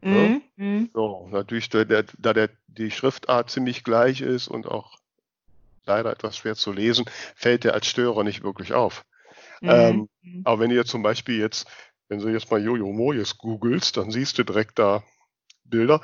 [0.02, 0.42] Mhm.
[0.56, 0.90] Ne?
[0.94, 4.98] So, natürlich, da der, da der, die Schriftart ziemlich gleich ist und auch
[5.86, 9.06] leider etwas schwer zu lesen, fällt der als Störer nicht wirklich auf.
[9.62, 9.70] Mhm.
[9.70, 10.42] Ähm, mhm.
[10.44, 11.68] aber wenn ihr zum Beispiel jetzt,
[12.10, 15.04] wenn du jetzt mal Jojo Moyes googelst, dann siehst du direkt da
[15.66, 16.02] Bilder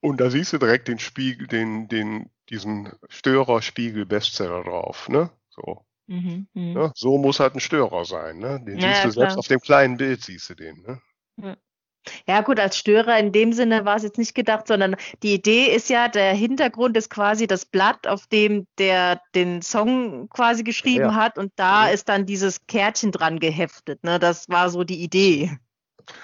[0.00, 5.30] und da siehst du direkt den Spiegel, den, den, diesen Störerspiegel-Bestseller drauf, ne?
[5.50, 5.85] So.
[6.06, 6.92] Mhm, ja, mhm.
[6.94, 8.62] so muss halt ein Störer sein, ne?
[8.64, 11.00] Den ja, siehst du selbst auf dem kleinen Bild siehst du den, ne?
[11.42, 11.56] Ja.
[12.28, 15.74] Ja, gut, als Störer in dem Sinne war es jetzt nicht gedacht, sondern die Idee
[15.74, 21.06] ist ja, der Hintergrund ist quasi das Blatt, auf dem der den Song quasi geschrieben
[21.06, 21.14] ja.
[21.14, 21.92] hat und da ja.
[21.92, 24.04] ist dann dieses Kärtchen dran geheftet.
[24.04, 24.18] Ne?
[24.18, 25.58] Das war so die Idee.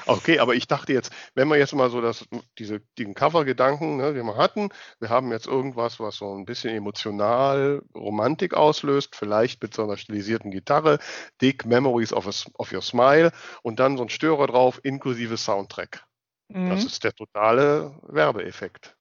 [0.07, 4.15] Okay, aber ich dachte jetzt, wenn wir jetzt mal so das, diese, den Cover-Gedanken, ne,
[4.15, 9.63] den wir hatten, wir haben jetzt irgendwas, was so ein bisschen emotional Romantik auslöst, vielleicht
[9.63, 10.99] mit so einer stilisierten Gitarre,
[11.41, 16.05] Dick Memories of, a, of Your Smile und dann so ein Störer drauf, inklusive Soundtrack.
[16.49, 16.71] Mhm.
[16.71, 18.97] Das ist der totale Werbeeffekt.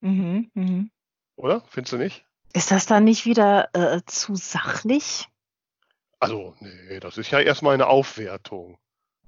[0.00, 0.84] Mhm, mh.
[1.36, 1.62] Oder?
[1.68, 2.24] Findest du nicht?
[2.52, 5.28] Ist das dann nicht wieder äh, zu sachlich?
[6.20, 8.78] Also, nee, das ist ja erstmal eine Aufwertung.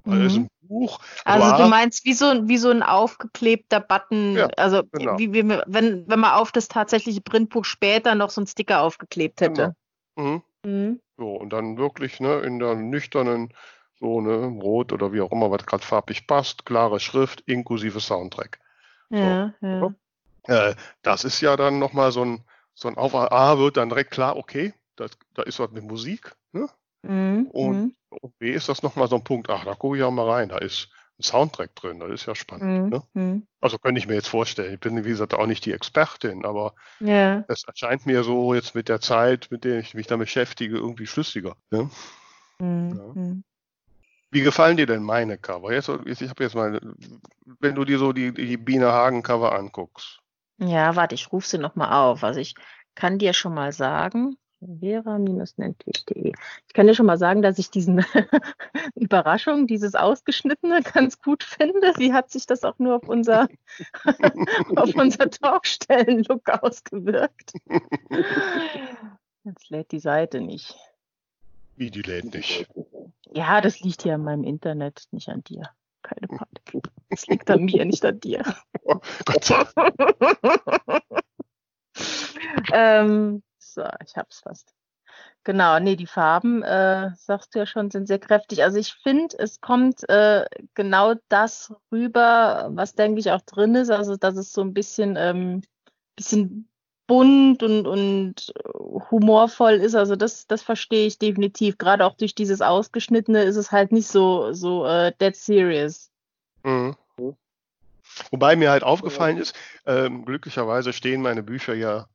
[0.06, 0.26] Mhm.
[0.26, 0.98] ist ein Buch.
[1.24, 5.18] Also du meinst wie so, wie so ein aufgeklebter Button, ja, also genau.
[5.18, 9.40] wie, wie, wenn, wenn man auf das tatsächliche Printbuch später noch so einen Sticker aufgeklebt
[9.40, 9.74] hätte.
[10.16, 10.32] Genau.
[10.32, 10.42] Mhm.
[10.64, 11.00] Mhm.
[11.16, 13.52] So, und dann wirklich ne, in der nüchternen,
[13.98, 18.60] so ne, rot oder wie auch immer, was gerade farblich passt, klare Schrift, inklusive Soundtrack.
[19.10, 19.94] Ja, so.
[20.48, 20.70] ja.
[20.70, 24.10] Äh, das ist ja dann nochmal so ein, so ein Auf A wird dann direkt
[24.10, 26.34] klar, okay, das, da ist was mit Musik.
[26.52, 26.68] Ne?
[27.02, 27.48] Mhm.
[27.52, 28.32] Und mhm.
[28.38, 30.58] B ist das nochmal so ein Punkt, ach, da gucke ich auch mal rein, da
[30.58, 32.84] ist ein Soundtrack drin, das ist ja spannend.
[32.84, 32.88] Mhm.
[32.90, 33.02] Ne?
[33.14, 33.46] Mhm.
[33.60, 34.74] Also könnte ich mir jetzt vorstellen.
[34.74, 37.44] Ich bin, wie gesagt, auch nicht die Expertin, aber ja.
[37.48, 41.06] es erscheint mir so jetzt mit der Zeit, mit der ich mich damit beschäftige, irgendwie
[41.06, 41.56] schlüssiger.
[41.70, 41.90] Ne?
[42.58, 42.96] Mhm.
[42.96, 43.22] Ja.
[43.22, 43.44] Mhm.
[44.30, 45.72] Wie gefallen dir denn meine Cover?
[45.72, 46.80] Jetzt, ich habe jetzt mal,
[47.60, 50.20] wenn du dir so die, die Biene Hagen Cover anguckst.
[50.58, 52.24] Ja, warte, ich rufe sie nochmal auf.
[52.24, 52.54] Also ich
[52.94, 56.32] kann dir schon mal sagen, vera-nentwich.de.
[56.66, 58.04] Ich kann dir schon mal sagen, dass ich diesen
[58.94, 61.92] Überraschung, dieses Ausgeschnittene ganz gut finde.
[61.96, 63.48] Sie hat sich das auch nur auf unser,
[64.76, 67.52] auf unser Talkstellen-Look ausgewirkt.
[69.44, 70.76] Jetzt lädt die Seite nicht.
[71.76, 72.68] Wie die lädt nicht?
[73.32, 75.70] Ja, das liegt hier an meinem Internet, nicht an dir.
[76.02, 76.88] Keine Panik.
[77.10, 78.42] Das liegt an mir, nicht an dir.
[78.84, 81.02] Oh, Gott sei Dank.
[82.72, 83.42] ähm,
[83.76, 84.74] so, ich hab's fast.
[85.44, 88.64] Genau, nee, die Farben, äh, sagst du ja schon, sind sehr kräftig.
[88.64, 93.90] Also ich finde, es kommt äh, genau das rüber, was denke ich auch drin ist.
[93.90, 95.62] Also dass es so ein bisschen, ähm,
[96.16, 96.68] bisschen
[97.06, 98.52] bunt und, und
[99.10, 99.94] humorvoll ist.
[99.94, 101.78] Also das, das verstehe ich definitiv.
[101.78, 106.10] Gerade auch durch dieses Ausgeschnittene ist es halt nicht so, so äh, dead serious.
[106.64, 106.96] Mhm.
[108.30, 112.08] Wobei mir halt aufgefallen ist, ähm, glücklicherweise stehen meine Bücher ja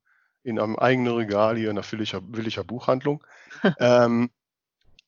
[0.44, 3.24] in einem eigenen Regal hier in der Willicher, Willicher Buchhandlung.
[3.80, 4.30] ähm,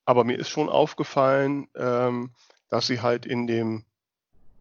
[0.06, 2.32] aber mir ist schon aufgefallen, ähm,
[2.69, 3.84] dass sie halt in dem,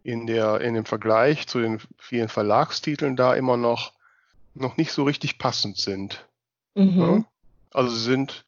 [0.03, 3.93] in, der, in dem Vergleich zu den vielen Verlagstiteln da immer noch,
[4.55, 6.27] noch nicht so richtig passend sind.
[6.75, 7.01] Mhm.
[7.01, 7.25] Ja?
[7.73, 8.45] Also sie sind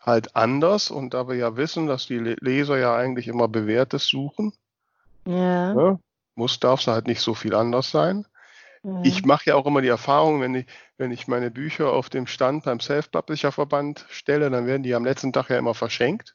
[0.00, 4.52] halt anders und da wir ja wissen, dass die Leser ja eigentlich immer Bewährtes suchen,
[5.26, 5.74] Ja.
[5.74, 5.98] ne,
[6.34, 8.26] muss, darf es halt nicht so viel anders sein.
[8.82, 9.00] Ja.
[9.04, 10.66] Ich mache ja auch immer die Erfahrung, wenn ich,
[10.96, 15.32] wenn ich meine Bücher auf dem Stand beim Self-Publisher-Verband stelle, dann werden die am letzten
[15.32, 16.34] Tag ja immer verschenkt.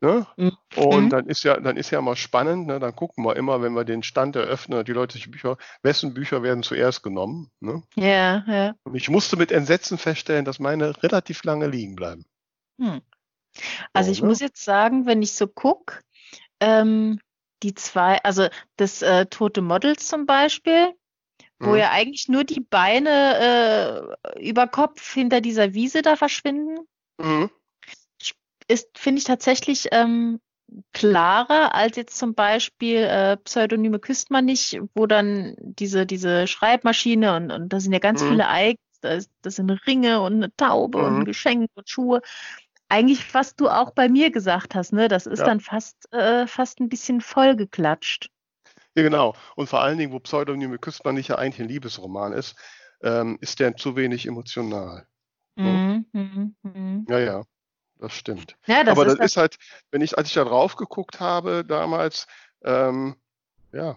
[0.00, 0.26] Ne?
[0.36, 0.56] Mhm.
[0.76, 2.78] Und dann ist ja, dann ist ja immer spannend, ne?
[2.78, 6.42] dann gucken wir immer, wenn wir den Stand eröffnen die Leute sich Bücher, wessen Bücher
[6.42, 7.50] werden zuerst genommen.
[7.60, 7.82] Ne?
[7.94, 8.74] Ja, ja.
[8.84, 12.26] Und ich musste mit Entsetzen feststellen, dass meine relativ lange liegen bleiben.
[12.78, 13.00] Hm.
[13.94, 14.28] Also So, ich ne?
[14.28, 16.00] muss jetzt sagen, wenn ich so gucke,
[16.60, 17.18] ähm,
[17.62, 20.92] die zwei, also das äh, Tote Models zum Beispiel,
[21.60, 21.78] wo Mhm.
[21.80, 26.78] ja eigentlich nur die Beine äh, über Kopf hinter dieser Wiese da verschwinden,
[27.18, 27.50] Mhm.
[28.68, 30.40] ist, finde ich tatsächlich ähm,
[30.92, 37.36] klarer als jetzt zum Beispiel äh, Pseudonyme küsst man nicht, wo dann diese, diese Schreibmaschine
[37.36, 38.28] und, und da sind ja ganz Mhm.
[38.28, 41.24] viele Icons, da ist, das sind Ringe und eine Taube und ein Mhm.
[41.24, 42.22] Geschenk und Schuhe.
[42.88, 45.08] Eigentlich, was du auch bei mir gesagt hast, ne?
[45.08, 45.46] Das ist Ja.
[45.46, 48.30] dann fast, äh, fast ein bisschen vollgeklatscht.
[48.94, 49.34] Ja, genau.
[49.56, 52.56] Und vor allen Dingen, wo Pseudonyme küsst man nicht ja eigentlich ein Liebesroman ist,
[53.02, 55.06] ähm, ist der zu wenig emotional.
[55.56, 57.06] Mhm, mhm, mhm.
[57.08, 57.44] Ja, ja,
[57.98, 58.56] das stimmt.
[58.66, 59.32] Ja, das Aber das ist das.
[59.32, 59.56] ist halt,
[59.90, 62.26] wenn ich, als ich da drauf geguckt habe damals,
[62.64, 63.16] ähm,
[63.72, 63.96] ja,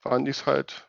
[0.00, 0.88] fand ich es halt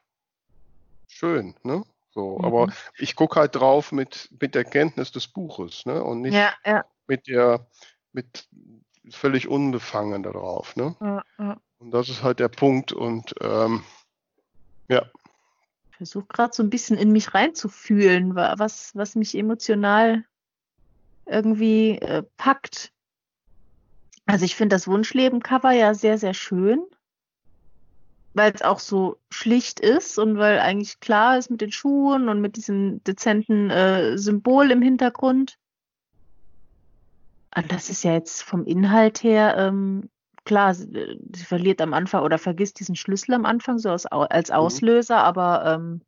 [1.07, 1.83] schön, ne?
[2.13, 2.73] So, aber Mhm.
[2.97, 6.03] ich gucke halt drauf mit, mit der Kenntnis des Buches, ne?
[6.03, 7.67] Und nicht Ja, ja, mit der,
[8.11, 8.47] mit
[9.11, 10.95] völlig unbefangen da drauf, ne?
[11.01, 11.57] ja, ja.
[11.79, 13.83] Und das ist halt der Punkt und ähm,
[14.89, 15.05] ja,
[15.91, 20.25] Ich versuche gerade so ein bisschen in mich reinzufühlen, wa- was, was mich emotional
[21.25, 22.91] irgendwie äh, packt.
[24.25, 26.85] Also ich finde das Wunschleben-Cover ja sehr, sehr schön,
[28.33, 32.41] weil es auch so schlicht ist und weil eigentlich klar ist mit den Schuhen und
[32.41, 35.57] mit diesem dezenten äh, Symbol im Hintergrund.
[37.55, 40.09] Und das ist ja jetzt vom Inhalt her, ähm,
[40.47, 44.05] klar, sie, äh, sie verliert am Anfang oder vergisst diesen Schlüssel am Anfang so als,
[44.07, 46.01] als Auslöser, aber ähm,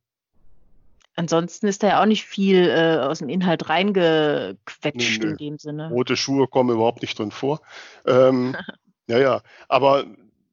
[1.16, 5.32] ansonsten ist da ja auch nicht viel äh, aus dem Inhalt reingequetscht nö.
[5.32, 5.90] in dem Sinne.
[5.90, 7.62] rote Schuhe kommen überhaupt nicht drin vor.
[8.06, 8.56] Ähm,
[9.08, 10.06] ja, ja, aber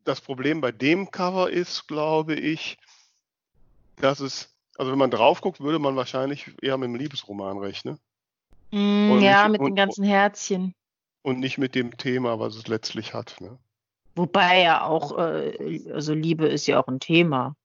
[0.05, 2.79] das Problem bei dem Cover ist, glaube ich,
[4.01, 7.99] dass es, also wenn man drauf guckt, würde man wahrscheinlich eher mit einem Liebesroman rechnen
[8.76, 10.74] Mm, ja, nicht- mit und- den ganzen Herzchen.
[11.22, 13.40] und nicht mit dem Thema, was es letztlich hat.
[13.40, 13.58] Ne?
[14.14, 17.56] Wobei ja auch, äh, also Liebe ist ja auch ein Thema.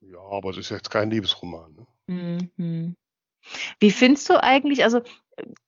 [0.00, 1.86] Ja, aber es ist jetzt kein Liebesroman.
[2.06, 2.50] Ne?
[2.56, 2.96] Mhm.
[3.80, 5.00] Wie findest du eigentlich, also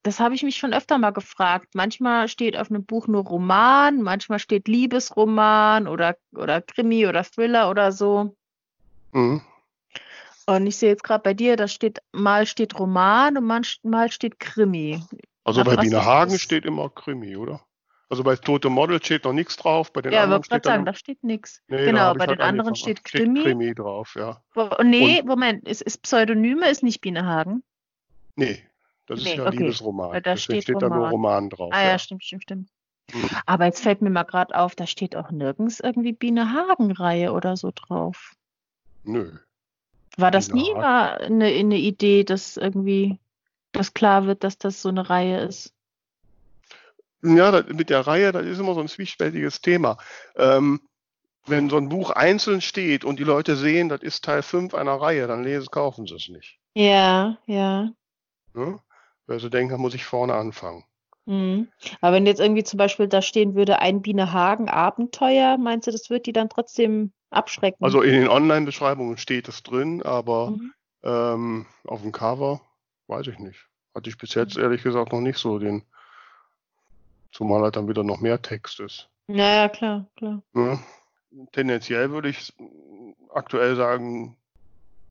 [0.02, 1.74] das habe ich mich schon öfter mal gefragt.
[1.74, 7.70] Manchmal steht auf einem Buch nur Roman, manchmal steht Liebesroman oder, oder Krimi oder Thriller
[7.70, 8.34] oder so.
[9.12, 9.40] Mhm.
[10.56, 13.44] Und ich sehe jetzt gerade bei dir, da steht, mal steht Roman und
[13.84, 15.00] mal steht Krimi.
[15.44, 16.40] Also bei was Wiener ist Hagen das?
[16.40, 17.60] steht immer Krimi, oder?
[18.08, 20.94] Also bei Tote Model steht noch nichts drauf, bei den Ja, anderen steht sagen, da
[20.94, 21.62] steht nichts.
[21.68, 22.76] Nee, Genau, bei halt den anderen angefangen.
[22.76, 23.42] steht Krimi.
[23.42, 24.42] Krimi drauf, ja.
[24.54, 27.62] Wo- Nee, Moment, ist, ist Pseudonyme, ist nicht Biene Hagen.
[28.34, 28.64] Nee,
[29.06, 29.56] das ist Nee, ja okay.
[29.58, 30.10] Liebesroman.
[30.10, 31.48] Da Deswegen steht steht da nur Roman.
[31.50, 31.72] Drauf.
[31.72, 31.98] Ah ja, ja.
[32.00, 32.68] stimmt, stimmt, stimmt.
[33.12, 33.30] Mhm.
[33.46, 37.56] Aber jetzt fällt mir mal gerade auf, da steht auch nirgends irgendwie Biene Hagen-Reihe oder
[37.56, 38.34] so drauf.
[39.04, 39.38] Nö.
[40.16, 43.18] War das nie mal eine, eine Idee, dass irgendwie
[43.72, 45.74] dass klar wird, dass das so eine Reihe ist?
[47.22, 49.98] Ja, das, mit der Reihe, das ist immer so ein zwiespältiges Thema.
[50.36, 50.80] Ähm,
[51.46, 54.94] wenn so ein Buch einzeln steht und die Leute sehen, das ist Teil 5 einer
[54.94, 56.58] Reihe, dann lesen, kaufen sie es nicht.
[56.74, 57.90] Ja, ja.
[58.54, 58.78] Ne?
[59.26, 60.84] Weil sie denken, da muss ich vorne anfangen.
[61.26, 61.68] Mhm.
[62.00, 65.90] Aber wenn jetzt irgendwie zum Beispiel da stehen würde, ein Biene Hagen Abenteuer, meinst du,
[65.90, 67.84] das wird die dann trotzdem abschrecken?
[67.84, 70.72] Also in den Online-Beschreibungen steht es drin, aber Mhm.
[71.02, 72.60] ähm, auf dem Cover
[73.06, 73.66] weiß ich nicht.
[73.94, 74.40] Hatte ich bis Mhm.
[74.42, 75.84] jetzt ehrlich gesagt noch nicht so den,
[77.32, 79.08] zumal halt dann wieder noch mehr Text ist.
[79.28, 80.42] Ja, ja, klar, klar.
[80.52, 80.78] Ne?
[81.52, 82.52] Tendenziell würde ich
[83.32, 84.36] aktuell sagen,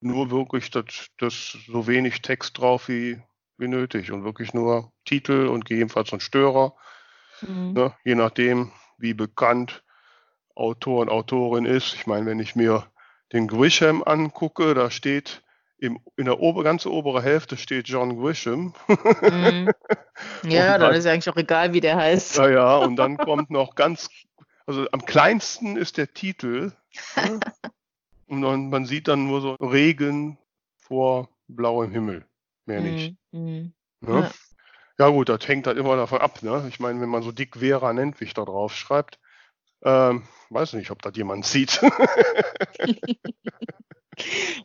[0.02, 3.22] nur wirklich das, das so wenig Text drauf wie,
[3.58, 6.76] wie nötig und wirklich nur Titel und gegebenenfalls ein Störer,
[7.42, 7.74] Mhm.
[7.74, 7.96] ne?
[8.04, 9.84] je nachdem, wie bekannt
[10.60, 11.94] Autor und Autorin ist.
[11.96, 12.86] Ich meine, wenn ich mir
[13.34, 15.42] den Grisham angucke, da steht
[15.78, 18.74] im, in der ober, ganz obere Hälfte steht John Grisham.
[19.22, 19.72] Mhm.
[20.44, 22.36] Ja, dann dann- ist eigentlich auch egal, wie der heißt.
[22.38, 24.10] Ja, ja, und dann kommt noch ganz,
[24.66, 26.74] also am kleinsten ist der Titel.
[27.16, 27.40] Ne?
[28.28, 30.38] Und dann, man sieht dann nur so Regen
[30.78, 32.26] vor blauem Himmel.
[32.66, 33.16] Mehr nicht.
[33.32, 33.74] Mhm.
[34.02, 34.30] Ne?
[35.00, 35.06] Ja.
[35.06, 35.10] Ja.
[35.10, 36.44] gut, das hängt halt immer davon ab.
[36.44, 36.66] Ne?
[36.70, 39.20] Ich meine, wenn man so dick Vera Nentwich da drauf schreibt,
[39.84, 41.82] ähm, weiß nicht, ob das jemand sieht.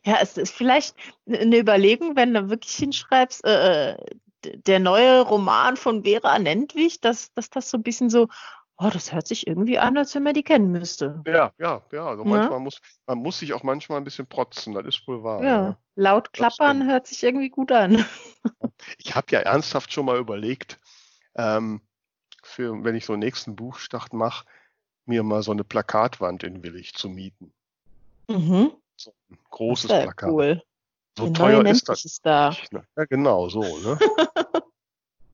[0.05, 0.97] Ja, es ist vielleicht
[1.29, 3.97] eine Überlegung, wenn du wirklich hinschreibst, äh,
[4.43, 8.29] der neue Roman von Vera Nentwich, dass, dass das so ein bisschen so,
[8.77, 11.23] oh, das hört sich irgendwie an, als wenn man die kennen müsste.
[11.27, 12.07] Ja, ja, ja.
[12.07, 12.59] Also manchmal ja?
[12.59, 15.43] muss man muss sich auch manchmal ein bisschen protzen, das ist wohl wahr.
[15.43, 15.79] Ja, ja.
[15.95, 18.05] laut klappern hört sich irgendwie gut an.
[18.99, 20.79] Ich habe ja ernsthaft schon mal überlegt,
[21.37, 21.81] ähm,
[22.43, 24.45] für, wenn ich so einen nächsten Buchstart mache,
[25.07, 27.53] mir mal so eine Plakatwand in Willig zu mieten.
[28.29, 28.73] Mhm.
[28.97, 30.31] So ein großes Plakat.
[30.31, 30.63] Cool.
[31.17, 32.05] So Der teuer ist das.
[32.05, 32.55] Ist da.
[32.71, 32.85] Ne?
[32.97, 33.99] Ja, genau, so, ne?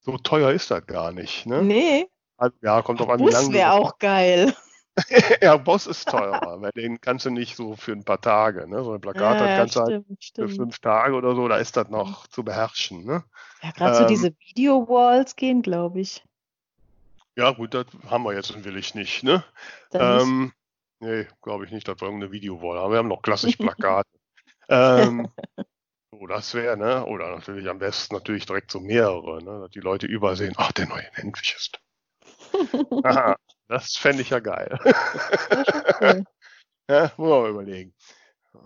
[0.01, 1.63] so teuer ist das gar nicht, ne?
[1.63, 2.09] Nee.
[2.37, 3.53] Also, ja, kommt doch an, wie lange.
[3.53, 4.55] wäre auch geil.
[5.41, 8.83] ja, Boss ist teurer, weil den kannst du nicht so für ein paar Tage, ne?
[8.83, 10.05] So ein Plakat ja, hat kannst ja, halt
[10.35, 13.25] für fünf Tage oder so, da ist das noch zu beherrschen, ne?
[13.63, 16.25] Ja, gerade ähm, so diese Video-Walls gehen, glaube ich.
[17.37, 19.45] Ja, gut, das haben wir jetzt Willig nicht, ne?
[19.93, 20.53] Ähm,
[20.99, 22.93] nee, glaube ich nicht, dass wir irgendeine Video-Wall haben.
[22.93, 24.09] Wir haben noch klassisch Plakate.
[24.69, 25.29] ähm,
[26.11, 27.07] so, das wäre, ne?
[27.07, 29.61] Oder natürlich am besten natürlich direkt so mehrere, ne?
[29.61, 31.81] Dass die Leute übersehen, ach, der neue Endlich ist.
[33.05, 33.37] Aha,
[33.69, 34.79] das fände ich ja geil.
[36.89, 37.95] ja, muss man überlegen.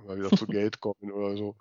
[0.07, 1.57] Mal wieder zu Geld kommen oder so.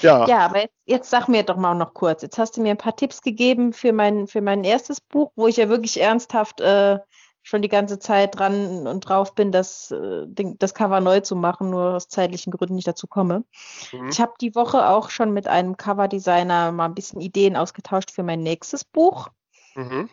[0.00, 0.26] Ja.
[0.26, 2.22] ja, aber jetzt, jetzt sag mir doch mal noch kurz.
[2.22, 5.46] Jetzt hast du mir ein paar Tipps gegeben für mein, für mein erstes Buch, wo
[5.46, 6.98] ich ja wirklich ernsthaft äh,
[7.46, 10.26] schon die ganze Zeit dran und drauf bin, das, äh,
[10.58, 13.44] das Cover neu zu machen, nur aus zeitlichen Gründen nicht dazu komme.
[13.92, 14.08] Mhm.
[14.08, 18.24] Ich habe die Woche auch schon mit einem Coverdesigner mal ein bisschen Ideen ausgetauscht für
[18.24, 19.28] mein nächstes Buch.
[19.76, 20.10] Mhm.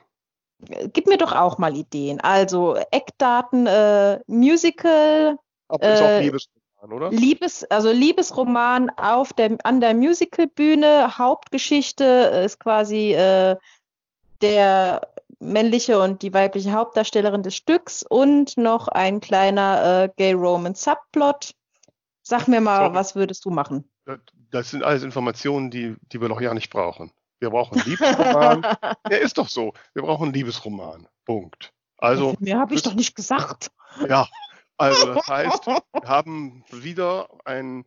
[0.93, 2.21] Gib mir doch auch mal Ideen.
[2.21, 5.37] Also Eckdaten, äh, Musical.
[5.69, 7.11] Ist äh, auch Liebesroman, oder?
[7.11, 11.17] Liebes, also Liebesroman auf der, an der Musicalbühne.
[11.17, 12.03] Hauptgeschichte
[12.45, 13.55] ist quasi äh,
[14.41, 15.07] der
[15.39, 21.53] männliche und die weibliche Hauptdarstellerin des Stücks und noch ein kleiner äh, Gay Roman Subplot.
[22.21, 22.95] Sag mir mal, Sorry.
[22.95, 23.89] was würdest du machen?
[24.51, 27.11] Das sind alles Informationen, die, die wir noch ja nicht brauchen.
[27.39, 28.63] Wir brauchen einen Liebesroman.
[29.09, 29.73] ja, ist doch so.
[29.93, 31.07] Wir brauchen einen Liebesroman.
[31.25, 31.73] Punkt.
[31.97, 32.35] Also.
[32.39, 33.71] Mehr habe ich doch nicht gesagt.
[34.07, 34.27] Ja,
[34.83, 37.85] also das heißt, wir haben wieder einen,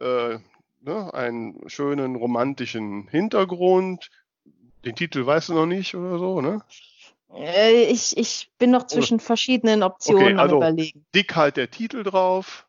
[0.00, 0.38] äh,
[0.80, 4.10] ne, einen schönen romantischen Hintergrund.
[4.84, 6.62] Den Titel weißt du noch nicht oder so, ne?
[7.34, 9.24] Äh, ich, ich bin noch zwischen oder?
[9.24, 11.04] verschiedenen Optionen okay, also überlegen.
[11.14, 12.66] Dick halt der Titel drauf.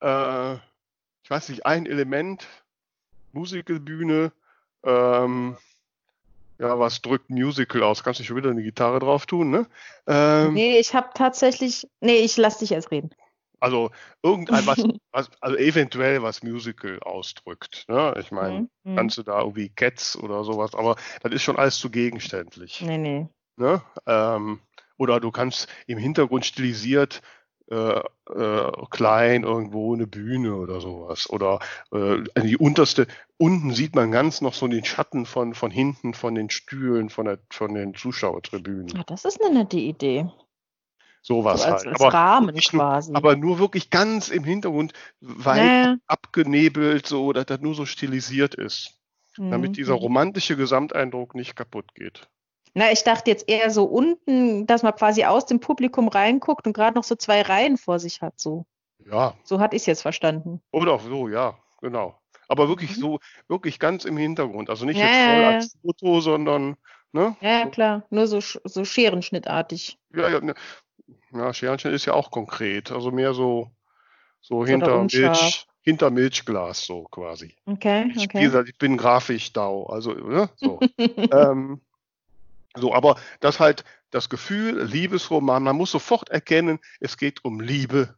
[0.00, 0.54] Äh,
[1.22, 2.46] ich weiß nicht, ein Element,
[3.32, 4.32] Musicalbühne,
[4.84, 5.56] ähm,
[6.58, 8.02] ja, was drückt Musical aus?
[8.02, 9.66] Kannst du schon wieder eine Gitarre drauf tun, ne?
[10.06, 11.86] Ähm, nee, ich habe tatsächlich.
[12.00, 13.10] Nee, ich lass dich erst reden.
[13.60, 13.90] Also
[14.22, 14.78] irgendein was,
[15.12, 17.84] was, also eventuell was Musical ausdrückt.
[17.88, 18.14] Ne?
[18.20, 18.96] Ich meine, mhm, mhm.
[18.96, 22.82] kannst du da irgendwie Cats oder sowas, aber das ist schon alles zu gegenständlich.
[22.82, 23.28] Nee, nee.
[23.56, 23.82] Ne?
[24.06, 24.60] Ähm,
[24.98, 27.22] oder du kannst im Hintergrund stilisiert
[27.68, 28.00] äh,
[28.30, 31.28] äh, klein irgendwo eine Bühne oder sowas.
[31.28, 31.58] Oder
[31.90, 33.06] äh, die unterste,
[33.38, 37.26] unten sieht man ganz noch so den Schatten von, von hinten, von den Stühlen, von,
[37.26, 38.88] der, von den Zuschauertribünen.
[38.88, 40.30] Ja, das ist eine nette Idee.
[41.22, 41.94] Sowas so als, halt.
[41.94, 43.12] Als aber Rahmen quasi.
[43.14, 45.96] aber nur wirklich ganz im Hintergrund, weit naja.
[46.06, 49.00] abgenebelt, so, dass das nur so stilisiert ist.
[49.36, 49.50] Mhm.
[49.50, 52.28] Damit dieser romantische Gesamteindruck nicht kaputt geht.
[52.78, 56.74] Na, ich dachte jetzt eher so unten, dass man quasi aus dem Publikum reinguckt und
[56.74, 58.66] gerade noch so zwei Reihen vor sich hat, so.
[59.10, 59.32] Ja.
[59.44, 60.60] So hatte ich es jetzt verstanden.
[60.72, 62.20] Oder auch so, ja, genau.
[62.48, 63.00] Aber wirklich mhm.
[63.00, 63.18] so,
[63.48, 64.68] wirklich ganz im Hintergrund.
[64.68, 66.76] Also nicht ja, jetzt voll ja, als Foto, sondern,
[67.12, 67.34] ne?
[67.40, 68.04] Ja, ja, klar.
[68.10, 69.98] Nur so, so Scherenschnittartig.
[70.14, 70.54] Ja, ja, ne.
[71.32, 72.92] ja, Scherenschnitt ist ja auch konkret.
[72.92, 73.70] Also mehr so,
[74.42, 77.56] so hinter Milch, hinter Milchglas, so quasi.
[77.64, 78.40] Okay, ich, okay.
[78.40, 80.50] Wie gesagt, ich bin Grafikdau, also, ne?
[80.56, 80.78] So.
[80.98, 81.80] ähm,
[82.76, 88.14] so, aber das halt das Gefühl, Liebesroman, man muss sofort erkennen, es geht um Liebe.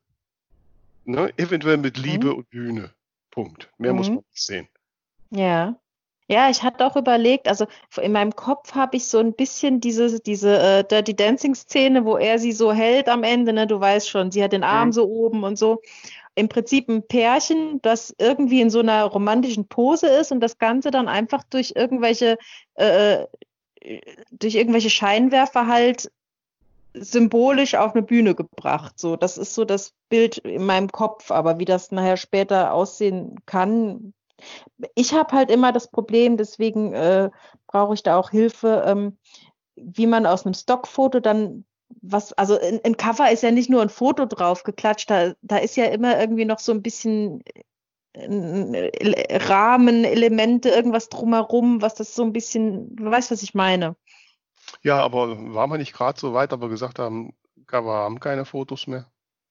[1.04, 1.32] Ne?
[1.38, 2.34] Eventuell mit Liebe mhm.
[2.34, 2.94] und Bühne.
[3.30, 3.70] Punkt.
[3.78, 3.98] Mehr mhm.
[3.98, 4.68] muss man nicht sehen.
[5.30, 5.76] Ja.
[6.30, 7.66] Ja, ich hatte auch überlegt, also
[8.02, 12.38] in meinem Kopf habe ich so ein bisschen diese, diese äh, Dirty Dancing-Szene, wo er
[12.38, 13.66] sie so hält am Ende, ne?
[13.66, 14.92] Du weißt schon, sie hat den Arm mhm.
[14.92, 15.80] so oben und so.
[16.34, 20.90] Im Prinzip ein Pärchen, das irgendwie in so einer romantischen Pose ist und das Ganze
[20.90, 22.36] dann einfach durch irgendwelche
[22.74, 23.24] äh,
[24.30, 26.10] durch irgendwelche Scheinwerfer halt
[26.94, 28.98] symbolisch auf eine Bühne gebracht.
[28.98, 33.36] So, das ist so das Bild in meinem Kopf, aber wie das nachher später aussehen
[33.46, 34.14] kann.
[34.94, 37.30] Ich habe halt immer das Problem, deswegen äh,
[37.66, 39.18] brauche ich da auch Hilfe, ähm,
[39.76, 41.64] wie man aus einem Stockfoto dann
[42.02, 45.76] was, also ein, Cover ist ja nicht nur ein Foto drauf geklatscht, da, da ist
[45.76, 47.42] ja immer irgendwie noch so ein bisschen
[48.14, 53.96] Rahmenelemente, irgendwas drumherum, was das so ein bisschen, du weißt, was ich meine.
[54.82, 57.34] Ja, aber waren wir nicht gerade so weit, aber gesagt haben,
[57.70, 59.10] wir haben keine Fotos mehr?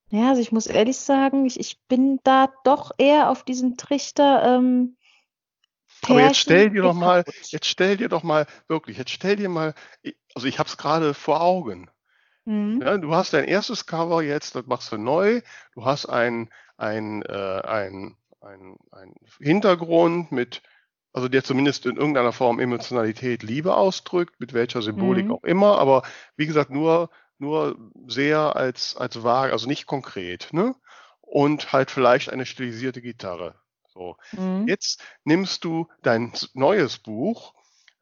[0.09, 4.43] Ja, also ich muss ehrlich sagen, ich, ich bin da doch eher auf diesem Trichter,
[4.43, 4.95] ähm,
[6.03, 9.49] Aber jetzt stell dir doch mal, jetzt stell dir doch mal, wirklich, jetzt stell dir
[9.49, 9.73] mal,
[10.33, 11.89] also ich habe es gerade vor Augen.
[12.45, 12.81] Mhm.
[12.81, 15.41] Ja, du hast dein erstes Cover jetzt, das machst du neu.
[15.73, 18.15] Du hast ein, ein, äh, ein,
[18.47, 20.61] ein, ein Hintergrund mit,
[21.13, 25.33] also der zumindest in irgendeiner Form Emotionalität, Liebe ausdrückt, mit welcher Symbolik mhm.
[25.33, 26.03] auch immer, aber
[26.35, 27.77] wie gesagt, nur, nur
[28.07, 30.75] sehr als, als vage, also nicht konkret, ne?
[31.21, 33.59] Und halt vielleicht eine stilisierte Gitarre.
[33.87, 34.15] So.
[34.31, 34.65] Mhm.
[34.67, 37.53] Jetzt nimmst du dein neues Buch,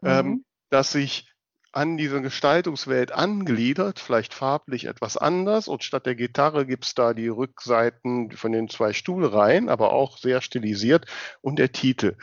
[0.04, 0.46] ähm, mhm.
[0.70, 1.28] das sich
[1.76, 5.68] an diese Gestaltungswelt angliedert, vielleicht farblich etwas anders.
[5.68, 10.18] Und statt der Gitarre gibt es da die Rückseiten von den zwei Stuhlreihen, aber auch
[10.18, 11.06] sehr stilisiert
[11.42, 12.16] und der Titel.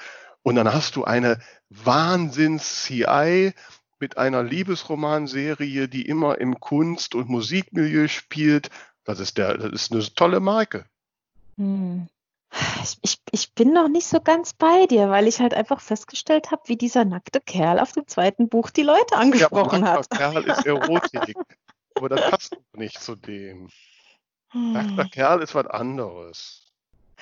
[0.42, 1.38] Und dann hast du eine
[1.68, 3.52] Wahnsinns-CI
[4.00, 8.70] mit einer Liebesromanserie, die immer im Kunst- und Musikmilieu spielt.
[9.04, 10.86] Das ist, der, das ist eine tolle Marke.
[11.58, 12.08] Hm.
[12.82, 16.50] Ich, ich, ich bin noch nicht so ganz bei dir, weil ich halt einfach festgestellt
[16.50, 20.10] habe, wie dieser nackte Kerl auf dem zweiten Buch die Leute angesprochen ja, hat.
[20.10, 21.34] Kerl ist Erotik,
[21.94, 23.70] aber das passt nicht zu dem.
[24.50, 24.72] Hm.
[24.72, 26.66] Nackter Kerl ist was anderes.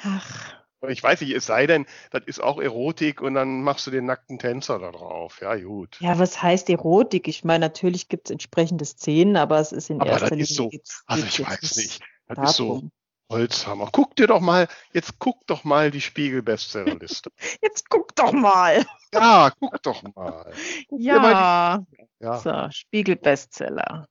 [0.02, 0.54] Ach.
[0.88, 4.06] Ich weiß nicht, es sei denn, das ist auch Erotik und dann machst du den
[4.06, 5.40] nackten Tänzer da drauf.
[5.42, 5.98] Ja, gut.
[6.00, 7.28] Ja, was heißt Erotik?
[7.28, 10.46] Ich meine, natürlich gibt es entsprechende Szenen, aber es ist in aber erster Linie.
[10.46, 10.70] So,
[11.06, 12.00] also ich weiß nicht.
[12.26, 12.46] Das darum.
[12.48, 12.90] ist so
[13.30, 13.88] Holzhammer.
[13.92, 17.30] Guck dir doch mal, jetzt guck doch mal die Spiegel-Bestsellerliste.
[17.62, 18.84] Jetzt guck doch mal.
[19.14, 20.52] Ja, guck doch mal.
[20.88, 21.82] Guck ja.
[22.18, 22.38] ja.
[22.38, 24.08] So, Spiegel-Bestseller.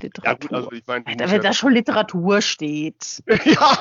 [0.00, 0.32] Literatur.
[0.32, 3.22] Ja, gut, also ich meine, Alter, wenn ja da schon Literatur steht.
[3.44, 3.78] ja.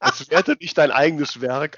[0.00, 1.76] das wertet nicht dein eigenes Werk.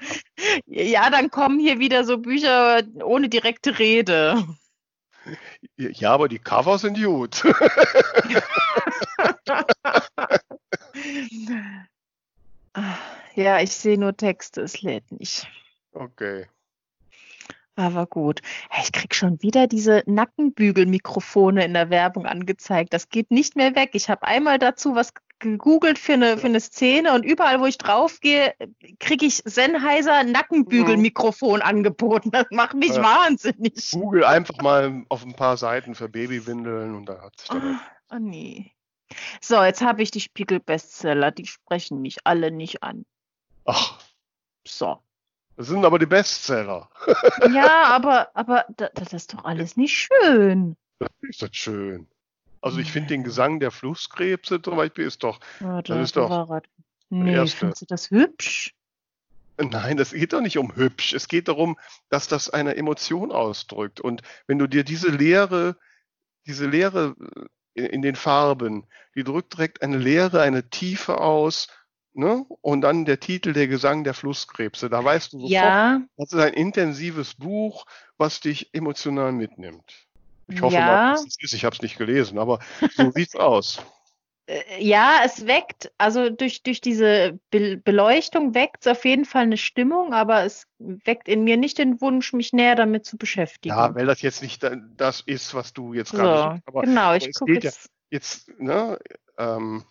[0.65, 4.45] Ja, dann kommen hier wieder so Bücher ohne direkte Rede.
[5.75, 7.43] Ja, aber die Cover sind gut.
[13.35, 15.47] Ja, ich sehe nur Texte, es lädt nicht.
[15.93, 16.45] Okay.
[17.75, 18.41] Aber gut.
[18.81, 22.93] Ich krieg schon wieder diese Nackenbügelmikrofone in der Werbung angezeigt.
[22.93, 23.91] Das geht nicht mehr weg.
[23.93, 27.77] Ich habe einmal dazu was gegoogelt für eine, für eine Szene und überall, wo ich
[27.77, 28.53] draufgehe,
[28.99, 32.31] kriege ich Sennheiser Nackenbügelmikrofon angeboten.
[32.31, 33.01] Das macht mich ja.
[33.01, 33.91] wahnsinnig.
[33.91, 37.61] Google einfach mal auf ein paar Seiten für Babywindeln und dann hat sich Oh,
[38.11, 38.73] oh nee.
[39.41, 41.31] So, jetzt habe ich die Spiegel-Bestseller.
[41.31, 43.05] Die sprechen mich alle nicht an.
[43.65, 43.99] Ach.
[44.67, 44.99] So.
[45.55, 46.89] Das sind aber die Bestseller.
[47.53, 50.77] ja, aber, aber das, ist doch alles nicht schön.
[50.99, 52.07] Das ist das schön.
[52.61, 55.39] Also ich finde den Gesang der Flusskrebse zum Beispiel ist doch.
[55.59, 56.61] Ja, das ist doch.
[57.09, 58.73] Nee, findest du das hübsch?
[59.57, 61.13] Nein, das geht doch nicht um hübsch.
[61.13, 61.77] Es geht darum,
[62.09, 63.99] dass das eine Emotion ausdrückt.
[63.99, 65.75] Und wenn du dir diese Leere,
[66.45, 67.15] diese Leere
[67.85, 71.67] in, den Farben, die drückt direkt eine Leere, eine Tiefe aus,
[72.13, 72.45] Ne?
[72.61, 74.89] Und dann der Titel Der Gesang der Flusskrebse.
[74.89, 76.01] Da weißt du sofort, ja.
[76.17, 77.85] das ist ein intensives Buch,
[78.17, 80.07] was dich emotional mitnimmt.
[80.47, 80.85] Ich hoffe ja.
[80.85, 81.53] mal, dass es ist.
[81.53, 82.59] Ich habe es nicht gelesen, aber
[82.95, 83.81] so sieht's aus.
[84.49, 89.43] Äh, ja, es weckt, also durch, durch diese Be Beleuchtung weckt es auf jeden Fall
[89.43, 93.75] eine Stimmung, aber es weckt in mir nicht den Wunsch, mich näher damit zu beschäftigen.
[93.75, 97.53] Ja, weil das jetzt nicht das ist, was du jetzt gerade so, Genau, ich gucke
[97.53, 97.85] jetzt.
[97.85, 98.99] Ja jetzt ne,
[99.37, 99.83] ähm,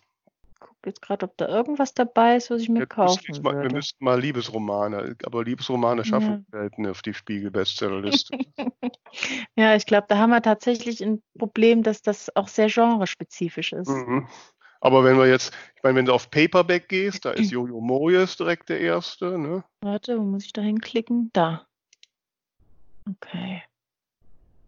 [0.85, 3.69] jetzt gerade, ob da irgendwas dabei ist, was ich mir ja, kaufen mal, würde.
[3.69, 6.59] Wir müssten mal Liebesromane, aber Liebesromane schaffen ja.
[6.59, 8.37] selten auf die Spiegel-Bestsellerliste.
[9.55, 13.89] ja, ich glaube, da haben wir tatsächlich ein Problem, dass das auch sehr genrespezifisch ist.
[13.89, 14.27] Mhm.
[14.81, 18.37] Aber wenn wir jetzt, ich meine, wenn du auf Paperback gehst, da ist Jojo Moyes
[18.37, 19.63] direkt der erste, ne?
[19.81, 21.31] Warte, wo muss ich da hinklicken?
[21.33, 21.65] Da.
[23.09, 23.63] Okay.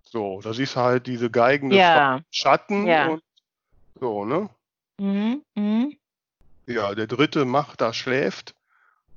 [0.04, 2.20] So, da siehst du halt diese Geigen ja.
[2.30, 3.08] Schatten ja.
[3.08, 3.24] und
[4.00, 4.50] so, ne?
[5.02, 5.44] Mhm.
[5.56, 5.98] Mhm.
[6.68, 8.54] Ja, der dritte Macht da schläft.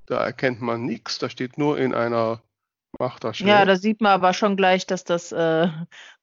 [0.07, 1.19] Da erkennt man nichts.
[1.19, 2.43] Da steht nur in einer
[2.99, 3.49] Macht da schläft.
[3.51, 5.69] Ja, da sieht man aber schon gleich, dass das, äh,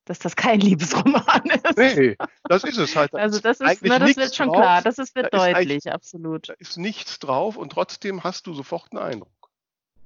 [0.05, 1.77] dass das kein Liebesroman ist.
[1.77, 3.13] Nee, das ist es halt.
[3.13, 4.57] also das ist, na, das wird schon drauf.
[4.57, 4.81] klar.
[4.81, 6.49] Das ist, wird da deutlich, ist absolut.
[6.49, 9.51] Da ist nichts drauf und trotzdem hast du sofort einen Eindruck.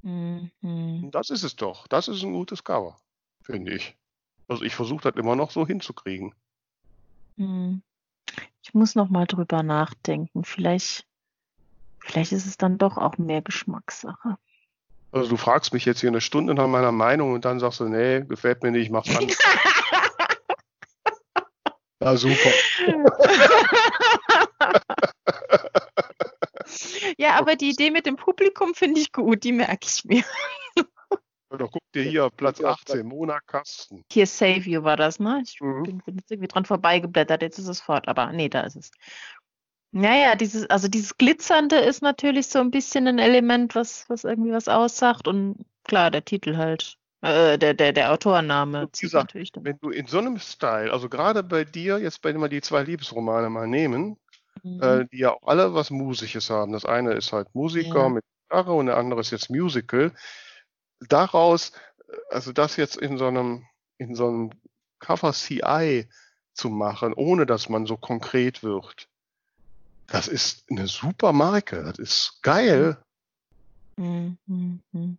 [0.01, 1.10] Mhm.
[1.12, 1.88] Das ist es doch.
[1.88, 2.97] Das ist ein gutes Cover,
[3.41, 3.95] finde ich.
[4.49, 6.36] Also ich versuche das immer noch so hinzukriegen.
[7.38, 7.82] Mhm.
[8.66, 10.43] Ich muss noch mal drüber nachdenken.
[10.43, 11.05] Vielleicht,
[11.99, 14.39] vielleicht ist es dann doch auch mehr Geschmackssache.
[15.11, 17.86] Also du fragst mich jetzt hier eine Stunde nach meiner Meinung und dann sagst du,
[17.86, 19.28] nee, gefällt mir nicht, mach's an.
[22.01, 22.39] ja, super.
[27.20, 30.24] ja, aber die Idee mit dem Publikum finde ich gut, die merke ich mir.
[31.58, 34.03] Doch, guck dir hier, Platz 18, Mona Kasten.
[34.12, 35.41] Hier Save You war das, ne?
[35.43, 35.84] Ich mhm.
[35.84, 38.91] bin, bin, jetzt irgendwie dran vorbeigeblättert, jetzt ist es fort, aber nee, da ist es.
[39.91, 44.51] Naja, dieses, also dieses Glitzernde ist natürlich so ein bisschen ein Element, was, was irgendwie
[44.51, 46.97] was aussagt und klar, der Titel halt.
[47.22, 49.64] Äh, der, der, der Autorname zieht gesagt, natürlich dann.
[49.64, 52.84] Wenn du in so einem Style, also gerade bei dir, jetzt bei wir die zwei
[52.84, 54.18] Liebesromane mal nehmen,
[54.64, 54.82] mhm.
[54.82, 56.74] äh, die ja auch alle was Musisches haben.
[56.74, 58.10] Das eine ist halt Musiker ja.
[58.10, 60.12] mit Gitarre und der andere ist jetzt Musical.
[60.99, 61.71] Daraus,
[62.29, 63.65] also das jetzt in so einem,
[63.97, 64.51] in so einem
[64.99, 66.07] Cover CI
[66.53, 69.09] zu machen, ohne dass man so konkret wird,
[70.07, 71.83] das ist eine super Marke.
[71.83, 72.97] Das ist geil.
[73.97, 75.17] Mhm, mhm,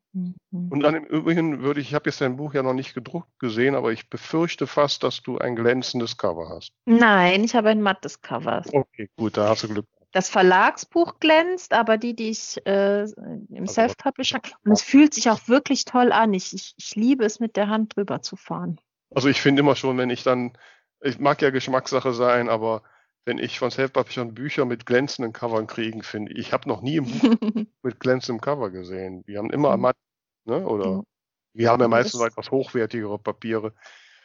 [0.52, 3.38] Und dann im Übrigen würde ich, ich habe jetzt dein Buch ja noch nicht gedruckt
[3.38, 6.72] gesehen, aber ich befürchte fast, dass du ein glänzendes Cover hast.
[6.84, 8.62] Nein, ich habe ein mattes Cover.
[8.70, 9.86] Okay, gut, da hast du Glück.
[10.16, 15.28] Das Verlagsbuch glänzt, aber die, die ich äh, im also, Self-Publisher, und es fühlt sich
[15.28, 16.32] auch wirklich toll an.
[16.32, 18.80] Ich, ich, ich liebe es, mit der Hand drüber zu fahren.
[19.14, 20.56] Also ich finde immer schon, wenn ich dann,
[21.02, 22.82] ich mag ja Geschmackssache sein, aber
[23.26, 26.38] wenn ich von Self-Publishern Bücher mit glänzenden Covern kriegen, finde ich.
[26.38, 29.22] Ich habe noch nie ein Buch mit glänzendem Cover gesehen.
[29.24, 29.92] Die haben immer mhm.
[30.46, 30.66] ne?
[30.66, 31.02] Oder mhm.
[31.52, 33.74] wir haben ja meistens das, etwas hochwertigere Papiere.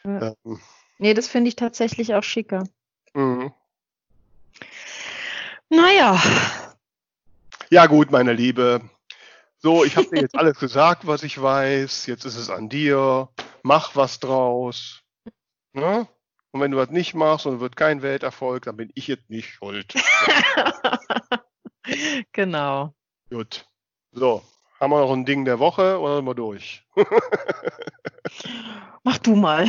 [0.06, 0.34] Ja.
[0.46, 0.58] Ähm,
[0.96, 2.66] nee, das finde ich tatsächlich auch schicker.
[3.12, 3.52] Mhm.
[5.72, 6.20] Naja.
[7.70, 8.82] Ja, gut, meine Liebe.
[9.56, 12.04] So, ich habe dir jetzt alles gesagt, was ich weiß.
[12.04, 13.30] Jetzt ist es an dir.
[13.62, 15.00] Mach was draus.
[15.72, 16.06] Ne?
[16.50, 19.48] Und wenn du das nicht machst und wird kein Welterfolg, dann bin ich jetzt nicht
[19.48, 19.94] schuld.
[22.32, 22.92] genau.
[23.30, 23.64] Gut.
[24.10, 24.42] So,
[24.78, 26.86] haben wir noch ein Ding der Woche oder sind wir durch?
[29.04, 29.66] Mach du mal.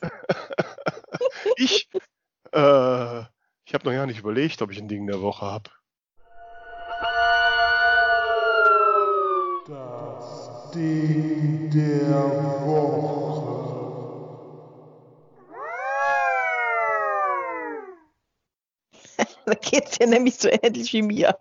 [1.56, 1.90] ich
[2.52, 3.22] äh,
[3.66, 5.70] ich habe noch gar nicht überlegt, ob ich ein Ding der Woche habe.
[9.66, 13.56] Das Ding der Woche.
[19.46, 21.36] da geht es dir nämlich so ähnlich wie mir.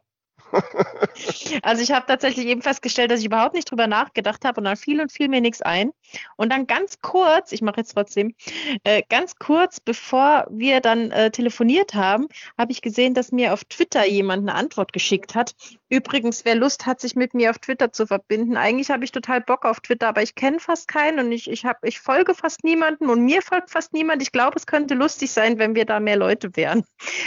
[1.64, 4.78] also ich habe tatsächlich eben festgestellt, dass ich überhaupt nicht drüber nachgedacht habe und dann
[4.78, 5.91] fiel und fiel mir nichts ein.
[6.38, 8.36] Und dann ganz kurz, ich mache jetzt trotzdem,
[8.84, 12.28] äh, ganz kurz, bevor wir dann äh, telefoniert haben,
[12.58, 15.53] habe ich gesehen, dass mir auf Twitter jemand eine Antwort geschickt hat.
[15.89, 19.41] Übrigens, wer Lust hat, sich mit mir auf Twitter zu verbinden, eigentlich habe ich total
[19.41, 22.64] Bock auf Twitter, aber ich kenne fast keinen und ich, ich, hab, ich folge fast
[22.64, 24.22] niemanden und mir folgt fast niemand.
[24.22, 26.84] Ich glaube, es könnte lustig sein, wenn wir da mehr Leute wären.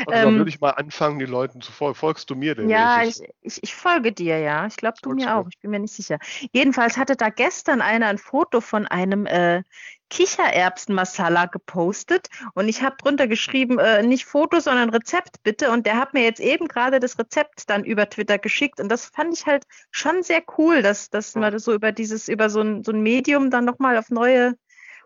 [0.06, 1.94] Also ähm, würde ich mal anfangen, den Leuten zu folgen.
[1.94, 2.68] Folgst du mir denn?
[2.68, 4.66] Ja, ich, ich, ich, folge dir, ja.
[4.66, 5.46] Ich glaube, du mir auch.
[5.50, 6.18] Ich bin mir nicht sicher.
[6.52, 9.62] Jedenfalls hatte da gestern einer ein Foto von einem äh,
[10.10, 15.70] Kichererbsen-Masala gepostet und ich habe drunter geschrieben, äh, nicht Foto, sondern Rezept bitte.
[15.70, 19.06] Und der hat mir jetzt eben gerade das Rezept dann über Twitter geschickt und das
[19.06, 22.84] fand ich halt schon sehr cool, dass, dass man so über dieses, über so ein,
[22.84, 24.54] so ein Medium dann nochmal auf neue,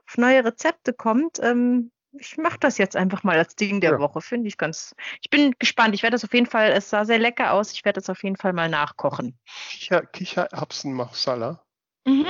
[0.08, 1.38] auf neue Rezepte kommt.
[1.42, 3.98] Ähm, ich mache das jetzt einfach mal als Ding der ja.
[3.98, 4.20] Woche.
[4.20, 4.94] Finde ich ganz.
[5.20, 5.94] Ich bin gespannt.
[5.94, 7.72] Ich werde das auf jeden Fall, es sah sehr lecker aus.
[7.72, 9.38] Ich werde das auf jeden Fall mal nachkochen.
[9.70, 11.62] Kicher, Kichererbsen Marsala.
[12.04, 12.26] Mhm.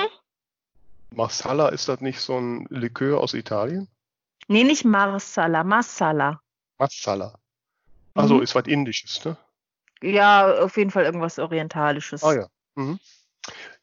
[1.10, 3.88] Marsala, ist das nicht so ein Likör aus Italien?
[4.48, 6.40] Nee, nicht Marsala, Masala.
[6.78, 7.38] Masala.
[8.14, 8.42] Also mhm.
[8.42, 9.36] ist was Indisches, ne?
[10.02, 12.24] Ja, auf jeden Fall irgendwas Orientalisches.
[12.24, 12.46] Ah ja.
[12.74, 12.98] Mhm.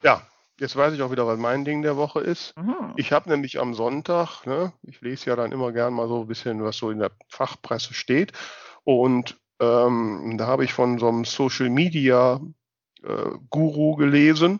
[0.03, 0.27] Ja,
[0.59, 2.55] Jetzt weiß ich auch wieder, was mein Ding der Woche ist.
[2.57, 2.93] Mhm.
[2.97, 6.27] Ich habe nämlich am Sonntag, ne, ich lese ja dann immer gern mal so ein
[6.27, 8.33] bisschen, was so in der Fachpresse steht.
[8.83, 12.41] Und ähm, da habe ich von so einem Social Media
[13.03, 14.59] äh, Guru gelesen,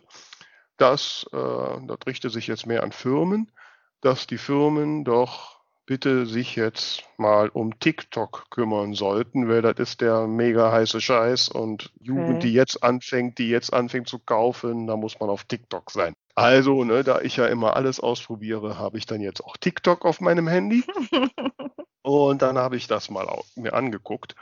[0.78, 1.38] dass, äh,
[1.86, 3.52] das richtet sich jetzt mehr an Firmen,
[4.00, 5.59] dass die Firmen doch
[5.90, 11.50] bitte sich jetzt mal um TikTok kümmern sollten, weil das ist der mega heiße Scheiß
[11.50, 12.40] und Jugend, okay.
[12.42, 16.14] die jetzt anfängt, die jetzt anfängt zu kaufen, da muss man auf TikTok sein.
[16.36, 20.22] Also, ne, da ich ja immer alles ausprobiere, habe ich dann jetzt auch TikTok auf
[20.22, 20.84] meinem Handy.
[22.04, 23.26] und dann habe ich das mal
[23.56, 24.36] mir angeguckt.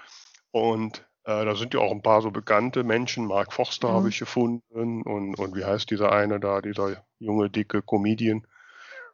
[0.51, 3.25] Und äh, da sind ja auch ein paar so bekannte Menschen.
[3.25, 3.93] Mark Forster mhm.
[3.93, 5.01] habe ich gefunden.
[5.01, 8.45] Und, und wie heißt dieser eine da, dieser junge, dicke Comedian?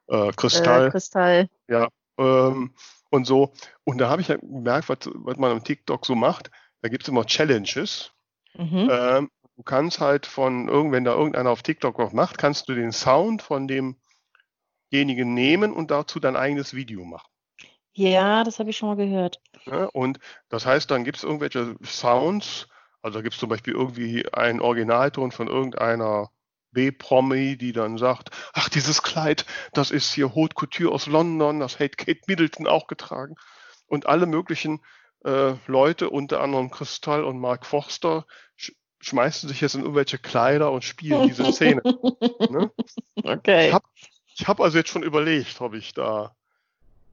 [0.08, 0.88] Äh, Kristall.
[0.88, 1.50] Äh, Kristall.
[1.68, 2.74] Ja, ähm,
[3.10, 3.54] und so.
[3.84, 6.52] Und da habe ich ja gemerkt, was, was man am TikTok so macht.
[6.82, 8.12] Da gibt es immer Challenges.
[8.56, 8.90] Mhm.
[8.92, 12.92] Ähm, du kannst halt von irgendwann da irgendeiner auf TikTok was macht, kannst du den
[12.92, 17.28] Sound von demjenigen nehmen und dazu dein eigenes Video machen.
[17.94, 19.40] Ja, das habe ich schon mal gehört.
[19.66, 22.68] Ja, und das heißt, dann gibt es irgendwelche Sounds,
[23.02, 26.32] also da gibt es zum Beispiel irgendwie einen Originalton von irgendeiner
[26.74, 31.80] B-Promi, die dann sagt, ach, dieses Kleid, das ist hier Haute Couture aus London, das
[31.80, 33.36] hat Kate Middleton auch getragen.
[33.88, 34.82] Und alle möglichen
[35.24, 40.72] äh, Leute, unter anderem Kristall und Mark Forster, sch schmeißen sich jetzt in irgendwelche Kleider
[40.72, 41.82] und spielen diese Szene.
[42.50, 42.72] ne?
[43.24, 43.68] Okay.
[43.68, 43.86] Ich habe
[44.46, 46.36] hab also jetzt schon überlegt, ob ich da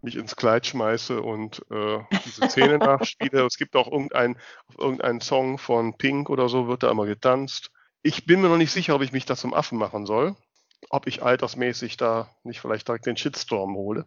[0.02, 3.44] mich ins Kleid schmeiße und äh, diese Szene nachspiele.
[3.44, 4.36] Es gibt auch irgendein,
[4.68, 7.70] auf irgendeinen Song von Pink oder so wird da immer getanzt.
[8.02, 10.36] Ich bin mir noch nicht sicher, ob ich mich da zum Affen machen soll.
[10.88, 14.06] ob ich altersmäßig da nicht vielleicht direkt den Shitstorm hole.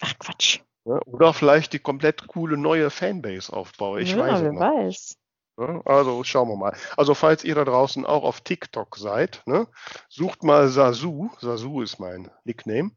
[0.00, 0.60] Ach Quatsch.
[0.86, 4.00] Ja, oder vielleicht die komplett coole neue Fanbase aufbaue.
[4.02, 5.16] Ich ja, weiß wer weiß.
[5.58, 6.76] Ja, also schauen wir mal.
[6.96, 9.68] Also falls ihr da draußen auch auf TikTok seid, ne,
[10.08, 11.30] sucht mal Sasu.
[11.40, 12.90] Sasu ist mein Nickname.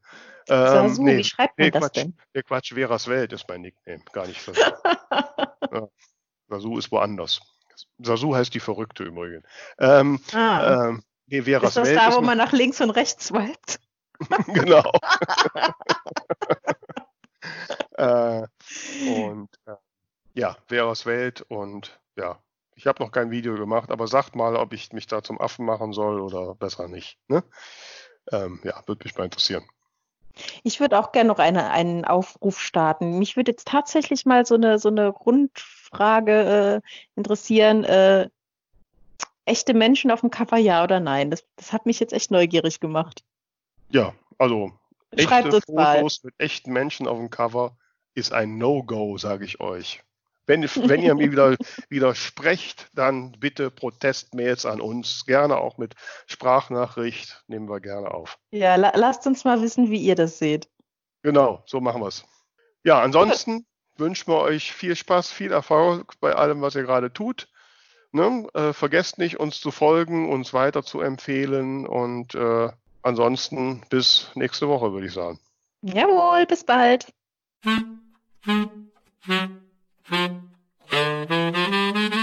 [0.48, 2.18] Ähm, Sasu, nee, wie schreibt man nee, das Quatsch, denn?
[2.34, 4.60] nee, Quatsch, Veras Welt ist mein Nickname, gar nicht Sasu.
[5.72, 5.88] ja.
[6.48, 7.40] Sasu ist woanders.
[7.98, 9.44] Sasu heißt die Verrückte übrigens.
[9.78, 10.88] Ähm, ah.
[10.88, 13.80] ähm, nee, Veras ist das Welt da, wo man nach links und rechts swiped?
[14.46, 14.90] genau.
[17.96, 18.42] äh,
[19.08, 19.74] und äh,
[20.34, 22.38] ja, Veras Welt und ja,
[22.74, 25.66] ich habe noch kein Video gemacht, aber sagt mal, ob ich mich da zum Affen
[25.66, 27.18] machen soll oder besser nicht.
[27.26, 27.42] Ne?
[28.30, 29.68] Ähm, ja, würde mich mal interessieren.
[30.62, 33.18] Ich würde auch gerne noch eine, einen Aufruf starten.
[33.18, 37.84] Mich würde jetzt tatsächlich mal so eine, so eine Grundfrage äh, interessieren.
[37.84, 38.28] Äh,
[39.44, 41.30] echte Menschen auf dem Cover, ja oder nein?
[41.30, 43.24] Das, das hat mich jetzt echt neugierig gemacht.
[43.90, 44.72] Ja, also
[45.18, 45.96] Schreibt echte uns mal.
[45.96, 47.76] Fotos mit echten Menschen auf dem Cover
[48.14, 50.02] ist ein No-Go, sage ich euch.
[50.48, 51.56] Wenn, wenn ihr mir wieder
[51.90, 55.26] widersprecht, dann bitte Protestmails an uns.
[55.26, 55.94] Gerne auch mit
[56.26, 57.44] Sprachnachricht.
[57.46, 58.38] Nehmen wir gerne auf.
[58.50, 60.68] Ja, la lasst uns mal wissen, wie ihr das seht.
[61.22, 62.24] Genau, so machen wir es.
[62.82, 67.48] Ja, ansonsten wünschen wir euch viel Spaß, viel Erfolg bei allem, was ihr gerade tut.
[68.12, 68.46] Ne?
[68.54, 72.70] Äh, vergesst nicht, uns zu folgen, uns weiter zu empfehlen und äh,
[73.02, 75.38] ansonsten bis nächste Woche, würde ich sagen.
[75.82, 77.12] Jawohl, bis bald.
[77.64, 78.00] Hm,
[78.44, 78.90] hm,
[79.20, 79.67] hm.
[80.10, 80.32] Thank
[80.92, 82.17] you.